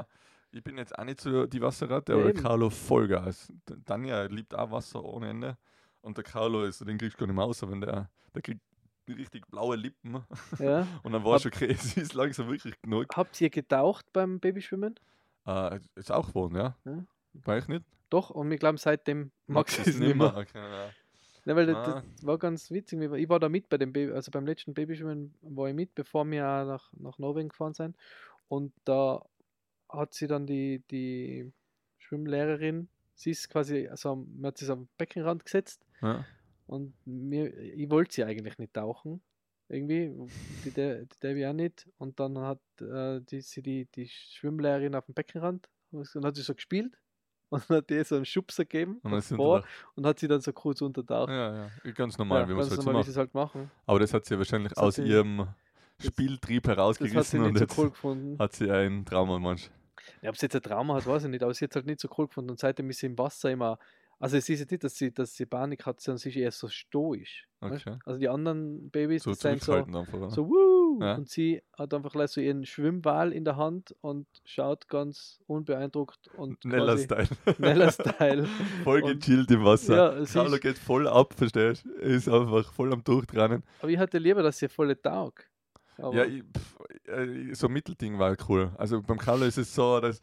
[0.51, 2.41] Ich bin jetzt auch nicht so die Wasserratte, Ja, aber der eben.
[2.43, 3.51] Carlo Vollgas.
[3.85, 5.57] Danja liebt auch Wasser ohne Ende.
[6.01, 8.61] Und der Carlo ist, den kriegst du gar nicht mehr raus, wenn der, der kriegt
[9.09, 10.23] richtig blaue Lippen.
[10.57, 10.87] Ja.
[11.03, 13.07] Und dann war Hab- schon okay, es ist langsam wirklich genug.
[13.15, 14.95] Habt ihr getaucht beim Babyschwimmen?
[15.45, 16.77] Äh, ist auch wohnen, ja?
[16.85, 17.03] Ja.
[17.33, 17.83] War ich nicht?
[18.09, 20.35] Doch, und wir glauben seitdem Max es nicht mehr.
[20.37, 20.89] Okay, ja.
[21.47, 22.03] Ja, weil das, Ah.
[22.15, 23.01] das war ganz witzig.
[23.01, 26.29] Ich war- da mit bei dem Baby, also beim letzten Babyschwimmen war ich mit, bevor
[26.29, 27.95] wir auch nach, nach Norwegen gefahren sind.
[28.49, 29.23] Und da
[29.89, 31.51] hat sie dann die, die
[31.99, 36.25] Schwimmlehrerin, sie ist quasi, also man hat sich am Beckenrand gesetzt ja.
[36.67, 39.21] und mir, ich wollte sie eigentlich nicht tauchen.
[39.69, 40.13] Irgendwie,
[40.63, 41.87] die, der die Debbie auch nicht.
[41.97, 46.41] Und dann hat äh, die, sie die, die Schwimmlehrerin auf dem Beckenrand und hat sie
[46.41, 46.97] so gespielt
[47.67, 49.63] und hat die so einen Schubser gegeben Und vor
[49.95, 51.29] und hat sie dann so kurz untertaucht.
[51.29, 53.71] Ja, ja, ganz normal, Ja, wie man es halt so normal, es halt machen.
[53.85, 55.47] Aber das hat sie wahrscheinlich Das aus sie- ihrem
[55.99, 59.71] Spieltrieb Das hat sie herausgerissen und nicht jetzt so cool hat sie ein Trauma, manch.
[60.21, 61.85] Ja, ob sie jetzt ein Trauma hat, weiß ich nicht, aber sie hat es halt
[61.85, 63.79] nicht so cool gefunden und seitdem ist sie im Wasser immer.
[64.19, 66.51] Also es ist jetzt nicht, dass sie, dass sie Panik hat, sondern sie ist eher
[66.51, 67.47] so stoisch.
[67.61, 67.97] Okay.
[68.05, 70.29] Also die anderen Babys, So die sind so, einfach.
[70.31, 71.15] so wuh, Ja.
[71.15, 76.27] und sie hat einfach gleich so ihren Schwimmwal in der Hand und schaut ganz unbeeindruckt
[76.35, 77.27] und quasi Neller-Style.
[77.57, 78.47] Neller-Style.
[78.83, 80.19] voll gechillt im Wasser.
[80.19, 81.93] Ja, Carlo geht voll ab, verstehst du?
[81.99, 83.63] Er ist einfach voll am Durchtranen.
[83.79, 85.33] Aber ich hatte lieber, dass sie volle Taug.
[85.97, 88.71] Aber Ja, ich, pff, äh, so ein Mittelding war cool.
[88.77, 90.21] Also beim Carlo ist es so, dass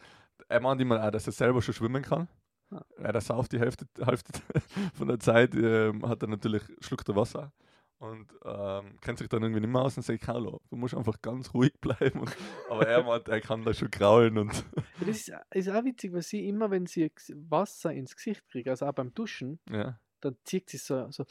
[0.48, 2.28] er meint immer auch, dass er selber schon schwimmen kann.
[2.70, 3.12] Ah.
[3.12, 4.32] Das sauft die Hälfte, Hälfte
[4.94, 7.52] von der Zeit, ähm, hat er natürlich schluckt er Wasser.
[7.98, 11.20] Und ähm, kennt sich dann irgendwie nicht mehr aus und sagt, Carlo, du musst einfach
[11.22, 12.20] ganz ruhig bleiben.
[12.20, 12.36] Und,
[12.68, 14.50] aber er meint, er kann da schon kraulen und
[15.00, 17.10] Das ist, ist auch witzig, weil sie immer, wenn sie
[17.48, 19.98] Wasser ins Gesicht kriegt, also auch beim Duschen, ja.
[20.20, 21.24] dann zieht sie so, so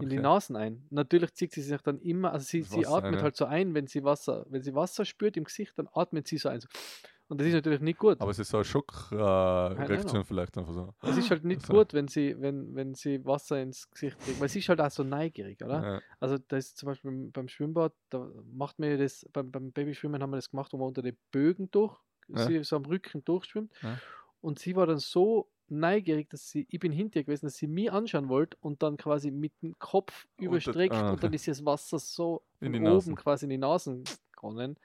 [0.00, 0.18] in die.
[0.18, 0.86] Nasen ein.
[0.90, 3.22] Natürlich zieht sie sich dann immer, also sie, sie ein, atmet ja.
[3.22, 6.38] halt so ein, wenn sie Wasser, wenn sie Wasser spürt im Gesicht, dann atmet sie
[6.38, 6.60] so ein.
[6.60, 6.68] So.
[7.28, 8.20] Und das ist natürlich nicht gut.
[8.20, 10.94] Aber es ist so eine Schockreaktion äh, vielleicht einfach so.
[11.02, 11.74] Es ist halt nicht So.
[11.74, 14.90] gut, wenn sie, wenn, wenn sie Wasser ins Gesicht kriegt, weil sie ist halt auch
[14.90, 15.82] so neugierig, oder?
[15.94, 16.00] Ja.
[16.20, 20.30] Also da ist zum Beispiel beim- Schwimmbad, da macht man das, beim, beim Babyschwimmen haben
[20.30, 21.96] wir das gemacht, wo man unter den Bögen durch,
[22.28, 22.46] Ja.
[22.46, 23.72] sie so am Rücken durchschwimmt.
[23.82, 23.98] Ja.
[24.40, 27.66] Und sie war dann so neugierig, dass sie, ich bin hinter ihr gewesen, dass sie
[27.66, 31.32] mich anschauen wollte und dann quasi mit dem Kopf Und überstreckt dann- ah, und dann
[31.34, 33.16] ist ihr das Wasser so In oben Nasen.
[33.16, 34.78] quasi in die Nasen gegangen.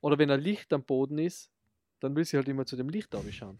[0.00, 1.50] Oder wenn ein Licht am Boden ist,
[2.00, 3.58] dann will sie halt immer zu dem Licht schauen.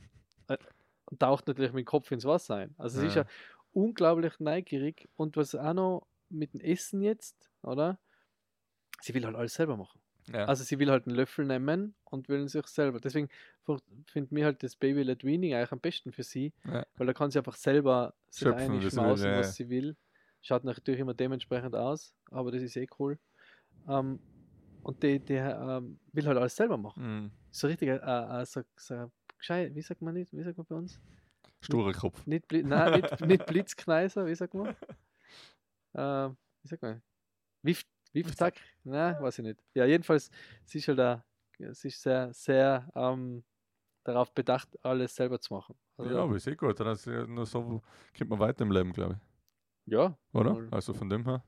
[1.07, 2.75] Und taucht natürlich mit dem Kopf ins Wasser ein.
[2.79, 3.25] Also sie ist Ja.
[3.73, 7.99] unglaublich neugierig und was auch noch mit dem Essen jetzt, oder?
[9.01, 10.01] Sie will halt alles selber machen.
[10.29, 10.45] Ja.
[10.45, 13.01] Also sie will halt einen Löffel nehmen und will sich selber.
[13.01, 13.29] Deswegen
[14.07, 16.87] finde mir halt das Baby Led Weaning eigentlich am besten für sie, Ja.
[16.97, 19.97] weil da kann sie einfach selber sich einschmausen, ja, was sie will.
[20.43, 23.19] Schaut natürlich immer dementsprechend aus, aber das ist eh cool.
[23.89, 24.21] Ähm,
[24.83, 27.03] und die, die ähm, will halt alles selber machen.
[27.03, 27.31] Mhm.
[27.51, 30.75] So richtig, äh, äh, so, so gescheit, wie sagt man nicht, wie sagt man bei
[30.77, 31.01] uns?
[31.61, 32.27] Sturer Kopf.
[32.27, 34.75] Nicht, Bli nein, nicht, nicht Blitzkneiser, wie sagt man?
[35.93, 37.03] Ähm, wie sagt man?
[37.63, 38.55] Wiff, Wiffzack?
[38.85, 39.61] Nein, weiß ich nicht.
[39.75, 40.31] Ja, jedenfalls,
[40.65, 41.25] sie ist halt da,
[41.59, 43.43] sie ist sehr, sehr ähm,
[44.05, 45.75] darauf bedacht, alles selber zu machen.
[45.97, 46.79] Also, Ja, aber ist eh gut.
[46.79, 47.83] Dann ist ja nur so
[48.17, 49.19] kommt man weiter im Leben, glaube
[49.87, 49.93] ich.
[49.93, 50.57] ja, Oder?
[50.71, 51.43] Also von dem her.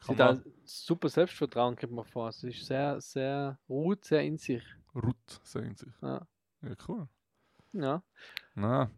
[0.00, 2.32] Sie hat man da super Selbstvertrauen, kommt mir vor.
[2.32, 4.64] Sie ist sehr, sehr, ruht sehr in sich.
[4.94, 5.92] Ruth sagen sich.
[6.02, 6.26] Ja.
[6.62, 7.08] Ja, cool.
[7.72, 8.02] ja.
[8.54, 8.90] Na,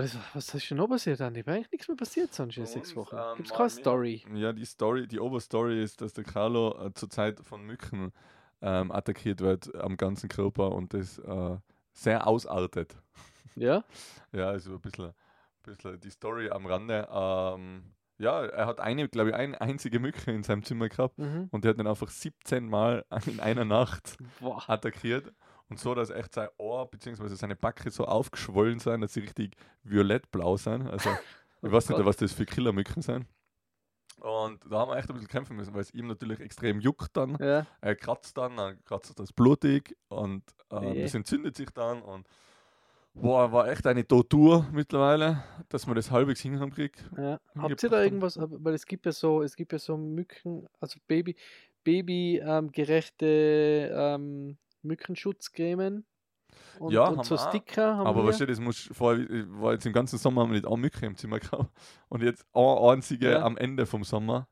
[0.00, 1.46] das, was ist schon noch passiert, Andi?
[1.46, 3.14] War eigentlich nichts mehr passiert sonst in sechs Wochen.
[3.14, 4.24] ähm, Gibt es keine Story?
[4.34, 8.10] Ja, die Story, die Oberstory ist, dass der Carlo äh, zur Zeit von Mücken
[8.62, 11.58] ähm, attackiert wird am ganzen Körper und das äh,
[11.92, 12.96] sehr ausartet.
[13.54, 13.84] Ja?
[14.32, 15.12] Ja, also ein bisschen,
[15.62, 17.06] bisschen die Story am Rande.
[17.12, 21.48] Ähm, ja, er hat eine, glaube ich, eine einzige Mücke in seinem Zimmer gehabt Mhm.
[21.50, 24.62] und der hat ihn einfach 17 Mal in einer Nacht Boah.
[24.68, 25.32] attackiert.
[25.68, 27.28] Und so, dass echt sein Ohr bzw.
[27.34, 30.86] seine Backe so aufgeschwollen sind, dass sie richtig violettblau sind.
[30.88, 31.08] Also,
[31.62, 33.26] ich weiß nicht, was das für Killermücken sind.
[34.20, 37.16] Und da haben wir echt ein bisschen kämpfen müssen, weil es ihm natürlich extrem juckt
[37.16, 37.36] dann.
[37.40, 37.66] Ja.
[37.80, 41.02] Er kratzt dann, dann kratzt das blutig und ähm, Nee.
[41.02, 42.02] das entzündet sich dann.
[42.02, 42.28] Und
[43.14, 47.04] boah, war echt eine Tortur mittlerweile, dass man das halbwegs hinkriegt.
[47.16, 47.40] Ja.
[47.56, 50.98] Habt ihr da irgendwas, weil es gibt ja so, es gibt ja so Mücken, also
[51.06, 51.36] Baby,
[51.84, 56.04] babygerechte ähm, Mückenschutzcremen
[56.78, 57.48] und, Ja, und so auch.
[57.48, 58.28] Sticker haben Aber wir.
[58.28, 59.26] weißt du, das muss vorher,
[59.60, 61.70] war jetzt im ganzen Sommer haben wir nicht eine Mücke im Zimmer gehabt.
[62.08, 63.42] Und jetzt eine einzige Ja.
[63.42, 64.48] am Ende vom Sommer.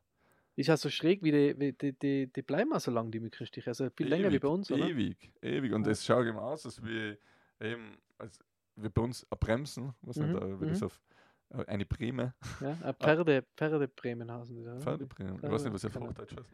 [0.55, 3.19] Ist ja so schräg, wie die, wie die, die, die bleiben auch so lang, die
[3.19, 3.69] Mückenstiche.
[3.69, 4.85] Also viel länger wie Ewig, bei uns, oder?
[4.85, 5.73] Ewig, ewig.
[5.73, 7.17] Und das schaut eben aus, als wie
[7.61, 8.39] eben, als
[8.83, 10.85] wie bei uns ein Bremsen, was Mhm, nicht, wie das mhm.
[10.87, 11.01] auf
[11.49, 14.55] äh, eine Breme, Ja, äh, Pferde, Pferde Bremenhausen.
[14.55, 14.81] die da, oder?
[14.81, 16.49] Pferdebreme, ich weiß nicht, was auf Keine Hochdeutsch heißt.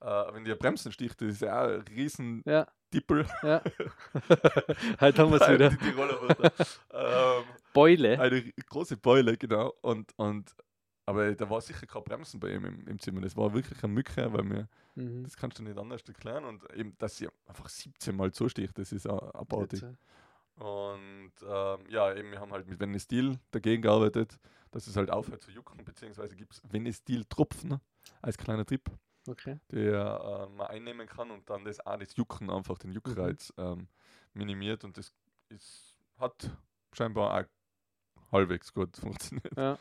[0.00, 3.24] Äh, wenn die Bremsen sticht, das ist ja auch ein riesen Ja, Dippel.
[3.42, 3.62] ja.
[5.00, 5.70] Heute haben wir es wieder.
[5.70, 6.52] Die Wörter.
[6.92, 8.20] ähm, Beule.
[8.20, 9.72] eine große Beule, genau.
[9.80, 10.54] Und, und,
[11.06, 13.20] aber da war sicher kein Bremsen bei ihm im, im Zimmer.
[13.20, 15.22] Das war wirklich eine Mücke, weil mir, Mhm.
[15.24, 16.44] das kannst du nicht anders erklären.
[16.44, 19.82] Und eben, dass sie einfach 17 Mal zusticht, das ist auch abartig.
[20.62, 24.38] Und ähm, ja, eben, wir haben halt mit Venestil dagegen gearbeitet,
[24.70, 27.80] dass es halt aufhört zu jucken, beziehungsweise gibt es Venestil-Tropfen
[28.20, 28.88] als kleiner Tipp,
[29.28, 29.58] Okay.
[29.70, 33.88] der äh, man einnehmen kann und dann das auch das Jucken, einfach den Juckreiz ähm,
[34.34, 35.12] minimiert und das
[35.48, 36.50] ist, hat
[36.92, 39.56] scheinbar auch halbwegs gut funktioniert.
[39.56, 39.78] Ja.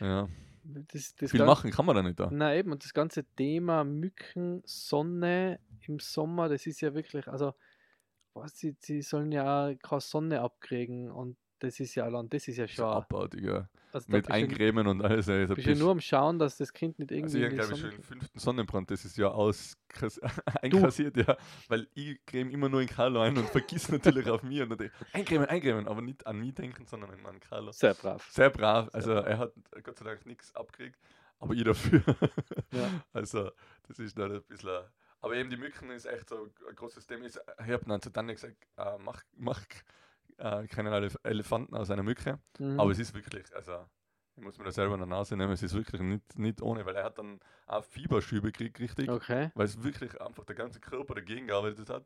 [0.00, 0.28] Ja.
[0.64, 2.28] Das, das Viel machen kann man da nicht da.
[2.32, 7.54] Na eben, und das ganze Thema Mücken, Sonne im Sommer, das ist ja wirklich, also
[8.34, 12.46] was, sie, sie sollen ja auch keine Sonne abkriegen und das ist ja allein, das
[12.48, 12.84] ist ja schon.
[12.84, 13.68] abartig, ja.
[13.92, 15.28] Also Mit Eincremen und alles.
[15.28, 17.44] ey, so bist du bis- nur am Schauen, dass das Kind nicht Also irgendwie ich
[17.44, 19.78] habe, die glaube ich, schon den fünften Sonnenbrand dieses Jahr aus
[20.62, 21.36] einkassiert, ja.
[21.68, 24.60] Weil ich creme immer nur in Carlo ein und vergiss natürlich auf mich.
[24.62, 27.70] Und dann denke ich, eincremen, eincremen, aber nicht an mich denken, sondern an Carlo.
[27.72, 28.28] Sehr brav.
[28.30, 28.88] Sehr brav.
[28.92, 29.26] Also brav.
[29.26, 29.52] er hat
[29.84, 30.98] Gott sei Dank nichts abgekriegt,
[31.38, 32.02] aber ich dafür.
[32.72, 32.90] Ja.
[33.12, 33.50] Also
[33.86, 34.80] das ist dann ein bisschen...
[35.24, 37.24] Aber eben die Mücken ist echt so ein großes Thema.
[37.26, 39.62] Ich habe dann zu Daniel gesagt, äh, mach, mach
[40.36, 42.38] äh, keine Elef Elefanten aus einer Mücke.
[42.58, 42.78] Mhm.
[42.78, 43.86] Aber es ist wirklich, also
[44.36, 46.84] ich muss mir das selber in der Nase nehmen, es ist wirklich nicht, nicht ohne,
[46.84, 49.50] weil er hat dann auch Fieberschübe gekriegt, richtig, okay.
[49.54, 52.04] weil es wirklich einfach der ganze Körper dagegen gearbeitet hat.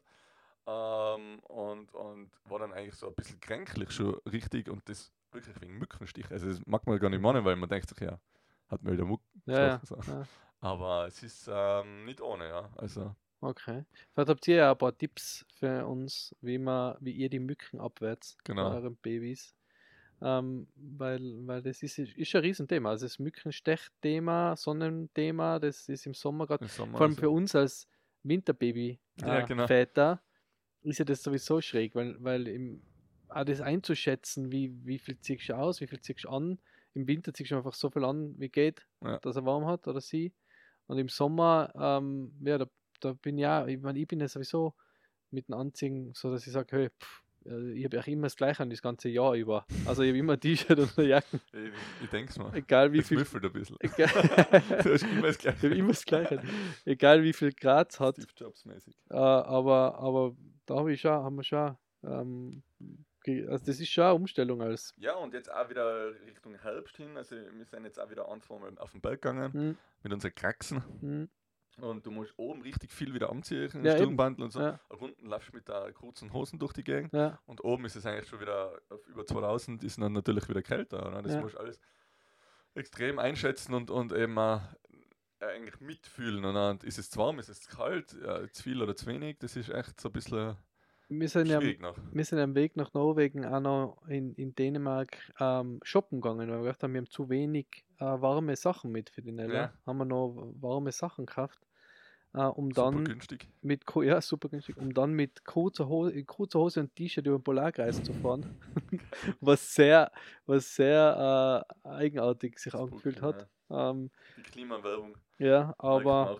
[0.66, 5.60] Ähm, und, und war dann eigentlich so ein bisschen kränklich schon richtig und das wirklich
[5.60, 6.30] wegen Mückenstich.
[6.30, 8.20] Also das mag man gar nicht meinen, weil man denkt sich, ja,
[8.68, 9.80] hat mir wieder Muck Ja, ja.
[9.82, 9.96] so.
[10.06, 10.26] ja.
[10.60, 12.70] Aber es ist ähm, nicht ohne, ja.
[12.76, 13.84] Also, Okay.
[14.12, 17.80] Vielleicht habt ihr ja ein paar Tipps für uns, wie man, wie ihr die Mücken
[17.80, 18.62] abwehrt Genau.
[18.62, 19.54] bei euren Babys.
[20.20, 22.90] Ähm, weil, weil das ist, ist ein Riesenthema.
[22.90, 27.88] Also das Mückenstech-Thema, Sonnenthema, das ist im Sommer gerade, vor allem also, für uns als
[28.24, 29.70] Winterbaby Ja, äh, genau.
[30.82, 32.82] Ist ja das sowieso schräg, weil, weil im,
[33.28, 36.60] auch das einzuschätzen, wie, wie viel ziehst du aus, wie viel ziehst du an.
[36.94, 39.20] Im Winter ziehst du einfach so viel an, wie geht, Ja.
[39.20, 40.34] dass er warm hat oder sie.
[40.88, 42.66] Und im Sommer, ähm, ja, da,
[43.00, 44.74] da bin ja, ich meine, ich bin ja sowieso
[45.30, 48.36] mit dem Anziehen so, dass ich sage, hey, pff, äh, ich habe auch immer das
[48.36, 49.66] Gleiche an das ganze Jahr über.
[49.84, 51.70] Also ich habe immer ein T-Shirt und eine Jacke, ich,
[52.04, 52.54] ich denke es mal.
[52.54, 53.18] egal wie Es viel.
[53.18, 53.76] müffelt ein bisschen.
[53.80, 54.08] Egal,
[54.82, 55.08] das ich
[55.46, 56.42] habe immer das Gleiche.
[56.84, 58.16] Egal wie viel Grad es hat.
[58.16, 58.96] Steve Jobs mäßig.
[59.10, 60.34] Äh, aber, aber
[60.66, 62.62] da habe ich schon, haben wir schon, ähm,
[63.48, 64.94] also das ist schon eine Umstellung als.
[64.98, 67.16] Ja, und jetzt auch wieder Richtung Herbst hin.
[67.16, 70.82] Also, wir sind jetzt auch wieder anfangen auf den Berg gegangen Hm, mit unseren Kraxen.
[71.00, 71.28] hm,
[71.84, 73.92] Und du musst oben richtig viel wieder anziehen, Ja.
[73.92, 74.60] Stirnbandel und so.
[74.60, 74.80] Ja.
[74.88, 77.12] Unten laufst du mit der kurzen Hosen durch die Gegend.
[77.12, 80.62] ja, Und oben ist es eigentlich schon wieder auf über 2000, ist dann natürlich wieder
[80.62, 81.06] kälter.
[81.06, 81.22] Oder?
[81.22, 81.40] Das Ja.
[81.40, 81.78] musst du alles
[82.74, 84.60] extrem einschätzen und, und eben auch
[85.40, 86.44] äh, eigentlich mitfühlen.
[86.44, 89.06] Und dann ist es zu warm, ist es zu kalt, ja, zu viel oder zu
[89.06, 89.38] wenig.
[89.38, 90.56] Das ist echt so ein bisschen
[91.08, 95.80] wir sind ja wir sind am Weg nach Norwegen auch noch in, in Dänemark ähm,
[95.82, 99.22] shoppen gegangen, weil wir gedacht haben, wir haben zu wenig äh, warme Sachen mit für
[99.22, 99.54] die Nella.
[99.54, 99.72] Ja.
[99.86, 101.58] Haben wir noch warme Sachen gekauft,
[102.34, 103.48] äh, um Super dann günstig.
[103.62, 107.44] mit ja, super günstig, um dann mit kurzer Hose, kurzer Hose und T-Shirt über den
[107.44, 108.44] Polarkreis zu fahren.
[109.40, 110.12] was sehr,
[110.46, 113.48] was sehr äh, eigenartig sich angefühlt hat.
[113.70, 115.16] Ähm, Die Klimawerbung.
[115.38, 116.38] ja, aber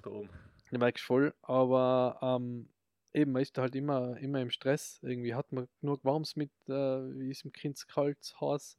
[0.70, 2.68] ich merke voll, aber ähm,
[3.12, 5.00] eben, man ist halt immer, immer im Stress.
[5.02, 8.78] Irgendwie hat man genug Warmes mit, äh, wie ist im Kind kalt, heiß.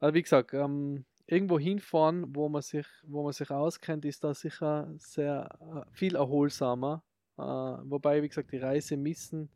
[0.00, 4.34] Aber wie gesagt, ähm, irgendwo hinfahren, wo man sich, wo man sich auskennt, ist da
[4.34, 7.02] sicher sehr äh, viel erholsamer.
[7.38, 9.50] Äh, wobei, wie gesagt, die Reise missen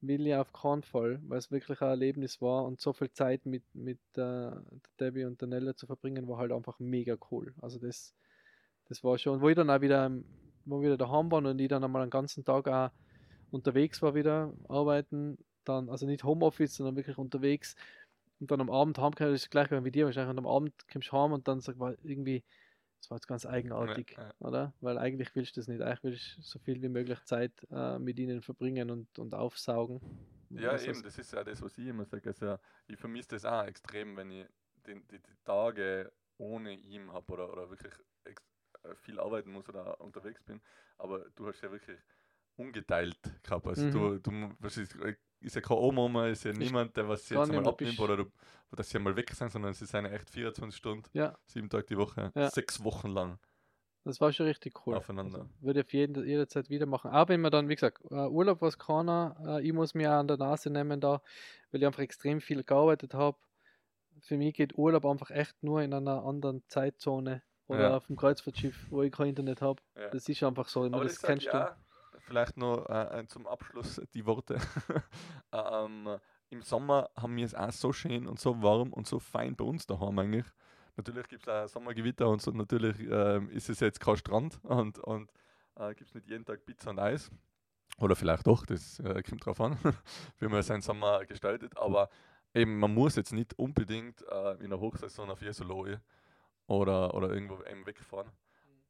[0.00, 3.46] will ich auf keinen Fall, weil es wirklich ein Erlebnis war und so viel Zeit
[3.46, 4.50] mit, mit äh,
[5.00, 7.54] Debbie und der Nelle zu verbringen, war halt einfach mega cool.
[7.60, 8.14] Also das,
[8.86, 10.10] das war schon, wo ich dann auch wieder,
[10.66, 12.90] wo wir wieder daheim waren und ich dann einmal einen ganzen Tag auch
[13.50, 17.74] unterwegs war wieder arbeiten, dann, also nicht Homeoffice, sondern wirklich unterwegs
[18.40, 21.08] und dann am Abend heimgekommen, das ist gleich wie dir wahrscheinlich, und am Abend kommst
[21.08, 22.42] du heim und dann sag mal irgendwie,
[23.00, 24.34] das war jetzt ganz eigenartig, Ja, ja.
[24.40, 24.72] oder?
[24.80, 27.98] Weil eigentlich willst du das nicht, eigentlich willst du so viel wie möglich Zeit äh,
[27.98, 30.00] mit ihnen verbringen und, und aufsaugen.
[30.50, 32.28] Ja, Also eben, das ist ja das, was ich immer sage.
[32.28, 34.46] Also, ich vermisse das auch extrem, wenn ich
[34.86, 37.92] die, die, die Tage ohne ihn habe oder, oder wirklich
[38.24, 40.60] äh, viel arbeiten muss oder unterwegs bin.
[40.98, 41.98] Aber du hast ja wirklich
[42.56, 43.66] ungeteilt gehabt.
[43.66, 43.90] Also, Mhm.
[43.92, 44.96] du, du, was ist,
[45.40, 48.26] ist ja keine Oma, ist ja niemand, der was gar jetzt einmal abnimmt oder
[48.72, 51.84] dass sie einmal weg sind, sondern sie sind ja echt 24 Stunden, Ja, sieben Tage
[51.86, 52.50] die Woche, Ja.
[52.50, 53.38] sechs Wochen lang
[54.06, 54.96] das war schon richtig cool.
[54.96, 55.38] aufeinander.
[55.40, 57.10] Also, würde ich auf jeden, jederzeit wieder machen.
[57.10, 60.28] Aber wenn man dann, wie gesagt, äh, Urlaub was keiner, äh, ich muss mir an
[60.28, 61.22] der Nase nehmen da,
[61.70, 63.38] weil ich einfach extrem viel gearbeitet habe.
[64.20, 67.96] Für mich geht Urlaub einfach echt nur in einer anderen Zeitzone oder Ja.
[67.96, 69.82] auf dem Kreuzfahrtschiff, wo ich kein Internet habe.
[69.96, 70.10] Ja.
[70.10, 70.84] Das ist einfach so.
[70.84, 71.74] Aber das das, kennst auch.
[72.24, 74.58] Vielleicht noch äh, äh, zum Abschluss die Worte.
[75.52, 76.08] ähm,
[76.48, 79.64] Im Sommer haben wir es auch so schön und so warm und so fein bei
[79.64, 80.46] uns daheim eigentlich.
[80.96, 82.50] Natürlich gibt es auch Sommergewitter und so.
[82.52, 85.30] Natürlich ähm, ist es jetzt kein Strand und, und
[85.76, 87.30] äh, gibt es nicht jeden Tag Pizza und Eis.
[87.98, 89.76] Oder vielleicht doch, das äh, kommt drauf an,
[90.38, 91.76] wie man seinen Sommer gestaltet.
[91.76, 92.08] Aber
[92.54, 96.00] eben, man muss jetzt nicht unbedingt äh, in der Hochsaison auf Jesoloe
[96.68, 98.30] oder, oder irgendwo eben wegfahren.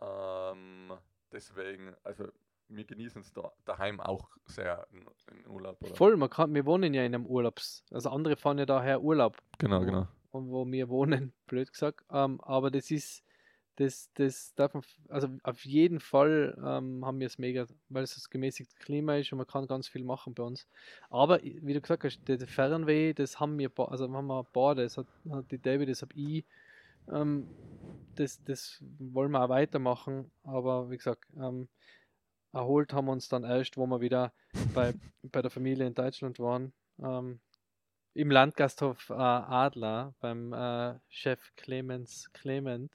[0.00, 0.92] Ähm,
[1.32, 2.28] deswegen, also
[2.68, 5.04] wir genießen es da, daheim auch sehr in,
[5.48, 5.82] Urlaub.
[5.82, 5.94] Oder?
[5.94, 7.84] Voll, man kann, wir wohnen ja in einem Urlaubs.
[7.90, 9.38] Also andere fahren ja daher Urlaub.
[9.58, 10.08] Genau, wo, genau.
[10.30, 12.04] Und wo wir wohnen, blöd gesagt.
[12.10, 13.24] Ähm, aber das ist,
[13.76, 18.14] das, das darf man, also auf jeden Fall ähm, haben wir es mega, weil es
[18.14, 20.68] das gemäßigte Klima ist und man kann ganz viel machen bei uns.
[21.10, 24.96] Aber wie du gesagt hast, der, Fernweh, das haben wir, also haben wir beide, das
[24.96, 26.44] hat, hat die David, das habe ich.
[27.10, 27.48] Ähm,
[28.14, 31.68] das, das wollen wir auch weitermachen, aber wie gesagt, ähm,
[32.54, 34.32] erholt haben wir uns dann erst, wo wir wieder
[34.74, 36.72] bei, bei der Familie in Deutschland waren.
[37.02, 37.40] Ähm,
[38.14, 42.92] Im Landgasthof äh, Adler beim äh, Chef Clemens Clement.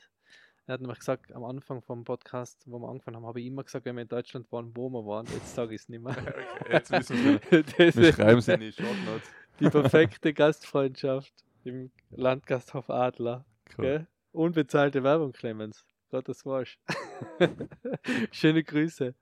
[0.66, 3.64] Er hat nämlich gesagt, am Anfang vom Podcast, wo wir angefangen haben, habe ich immer
[3.64, 5.26] gesagt, wenn wir in Deutschland waren, wo wir waren.
[5.26, 6.16] Jetzt sage ich es nicht mehr.
[6.62, 7.18] Okay, jetzt wissen
[7.50, 9.30] wir das Wir ist schreiben sie in die Short Notes.
[9.60, 11.34] die perfekte Gastfreundschaft
[11.64, 13.46] im Landgasthof Adler.
[13.78, 14.08] Cool.
[14.32, 15.84] Unbezahlte Werbung, Clemens.
[16.12, 16.78] Gott, das war's.
[18.32, 19.14] Schöne Grüße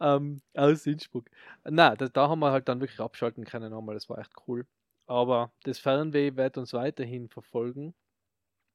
[0.00, 1.26] ähm, aus Innsbruck.
[1.64, 3.94] Na, da, da haben wir halt dann wirklich abschalten können nochmal.
[3.94, 4.66] Das war echt cool.
[5.06, 7.94] Aber das Fernweh wird uns weiterhin verfolgen.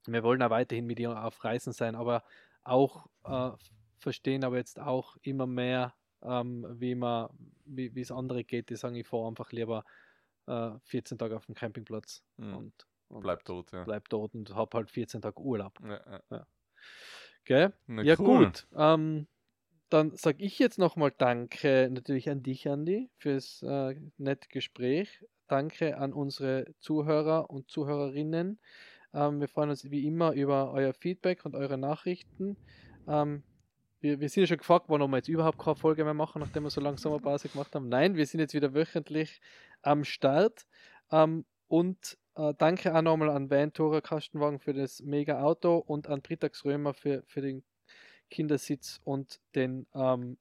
[0.05, 2.23] Wir wollen auch weiterhin mit ihr auf Reisen sein, aber
[2.63, 3.51] auch äh,
[3.97, 7.29] verstehen aber jetzt auch immer mehr, ähm, wie man,
[7.65, 9.83] wie es andere geht, die sagen, ich fahre einfach lieber
[10.47, 12.57] äh, 14 Tage auf dem Campingplatz Mhm.
[12.57, 13.83] und, und Bleib dort, ja.
[13.83, 15.79] bleib dort und habe halt 14 Tage Urlaub.
[15.81, 16.47] Ja, ja.
[17.45, 17.73] Gell?
[17.87, 18.45] Na, Ja, cool.
[18.45, 18.67] gut.
[18.75, 19.27] Ähm,
[19.89, 25.23] dann sage ich jetzt nochmal Danke natürlich an dich, Andi, fürs äh, nette Gespräch.
[25.47, 28.59] Danke an unsere Zuhörer und Zuhörerinnen.
[29.13, 32.57] Ähm, wir freuen uns wie immer über euer Feedback und eure Nachrichten.
[33.07, 33.43] Ähm,
[34.01, 36.39] wir, wir sind ja schon gefragt worden, ob wir jetzt überhaupt keine Folge mehr machen,
[36.41, 37.87] nachdem wir so lange Sommerpause gemacht haben.
[37.87, 39.39] Nein, wir sind jetzt wieder wöchentlich
[39.83, 40.65] am Start.
[41.11, 46.21] Ähm, und äh, danke auch nochmal an Ventura Kastenwagen für das mega Auto und an
[46.21, 47.63] Britax Römer für, für den
[48.29, 50.37] Kindersitz und den ähm,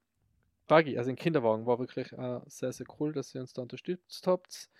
[0.66, 1.66] Buggy, also den Kinderwagen.
[1.66, 4.70] War wirklich äh, sehr, sehr cool, dass ihr uns da unterstützt habt.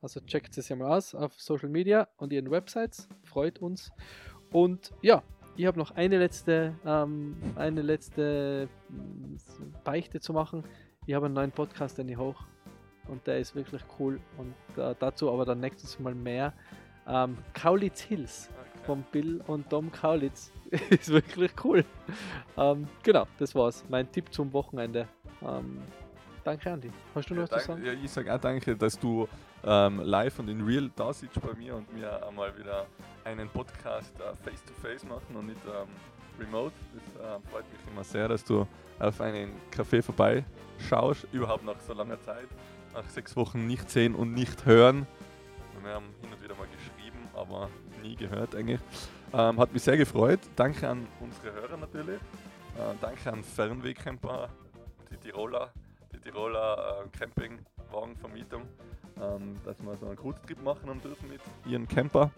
[0.00, 3.08] Also checkt es ja mal aus auf Social Media und ihren Websites.
[3.22, 3.90] Freut uns.
[4.52, 5.22] Und ja,
[5.56, 9.36] ich habe noch eine letzte, ähm, eine letzte mm,
[9.84, 10.64] Beichte zu machen.
[11.06, 12.44] Ich habe einen neuen Podcast, den ich hoch.
[13.08, 14.20] Und der ist wirklich cool.
[14.38, 16.52] Und äh, dazu aber dann nächstes Mal mehr.
[17.06, 18.86] Ähm, Kaulitz Hills Okay.
[18.86, 20.50] von Bill und Dom Kaulitz
[20.90, 21.84] ist wirklich cool.
[22.56, 23.84] Ähm, genau, das war's.
[23.88, 25.06] Mein Tipp zum Wochenende.
[25.42, 25.82] Ähm,
[26.44, 26.90] danke, Andi.
[27.14, 27.84] Hast du noch Ja, was zu sagen?
[27.84, 29.28] ja, ich sage auch danke, dass du
[29.64, 32.86] ähm, live und in real da sitzt bei mir und wir einmal wieder
[33.24, 35.88] einen Podcast äh, face to face machen und nicht ähm,
[36.38, 36.72] remote.
[36.94, 38.66] Das äh, freut mich immer sehr, dass du
[38.98, 42.48] auf einen Café vorbeischaust, überhaupt nach so langer Zeit,
[42.94, 45.06] nach sechs Wochen nicht sehen und nicht hören.
[45.82, 47.68] Wir haben hin und wieder mal geschrieben, aber
[48.02, 48.80] nie gehört eigentlich.
[49.32, 50.40] Ähm, hat mich sehr gefreut.
[50.56, 52.16] Danke an unsere Hörer natürlich.
[52.16, 54.48] Äh, danke an Fernwegcamper,
[55.10, 55.72] die Tiroler,
[56.12, 58.62] die Tiroler äh, Campingwagenvermietung,
[59.20, 62.30] ähm, dass wir so einen Kurztrip machen haben dürfen mit ihren Camper.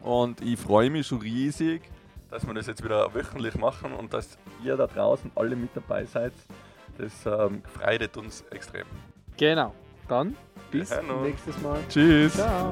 [0.00, 1.82] Und ich freue mich schon riesig,
[2.30, 6.04] dass wir das jetzt wieder wöchentlich machen und dass ihr da draußen alle mit dabei
[6.06, 6.32] seid.
[6.96, 8.86] Das ähm, freut uns extrem.
[9.42, 9.74] Genau.
[10.08, 10.36] Dann
[10.70, 10.88] bis
[11.24, 11.80] nächstes Mal.
[11.88, 12.34] Tschüss.
[12.34, 12.70] Ciao.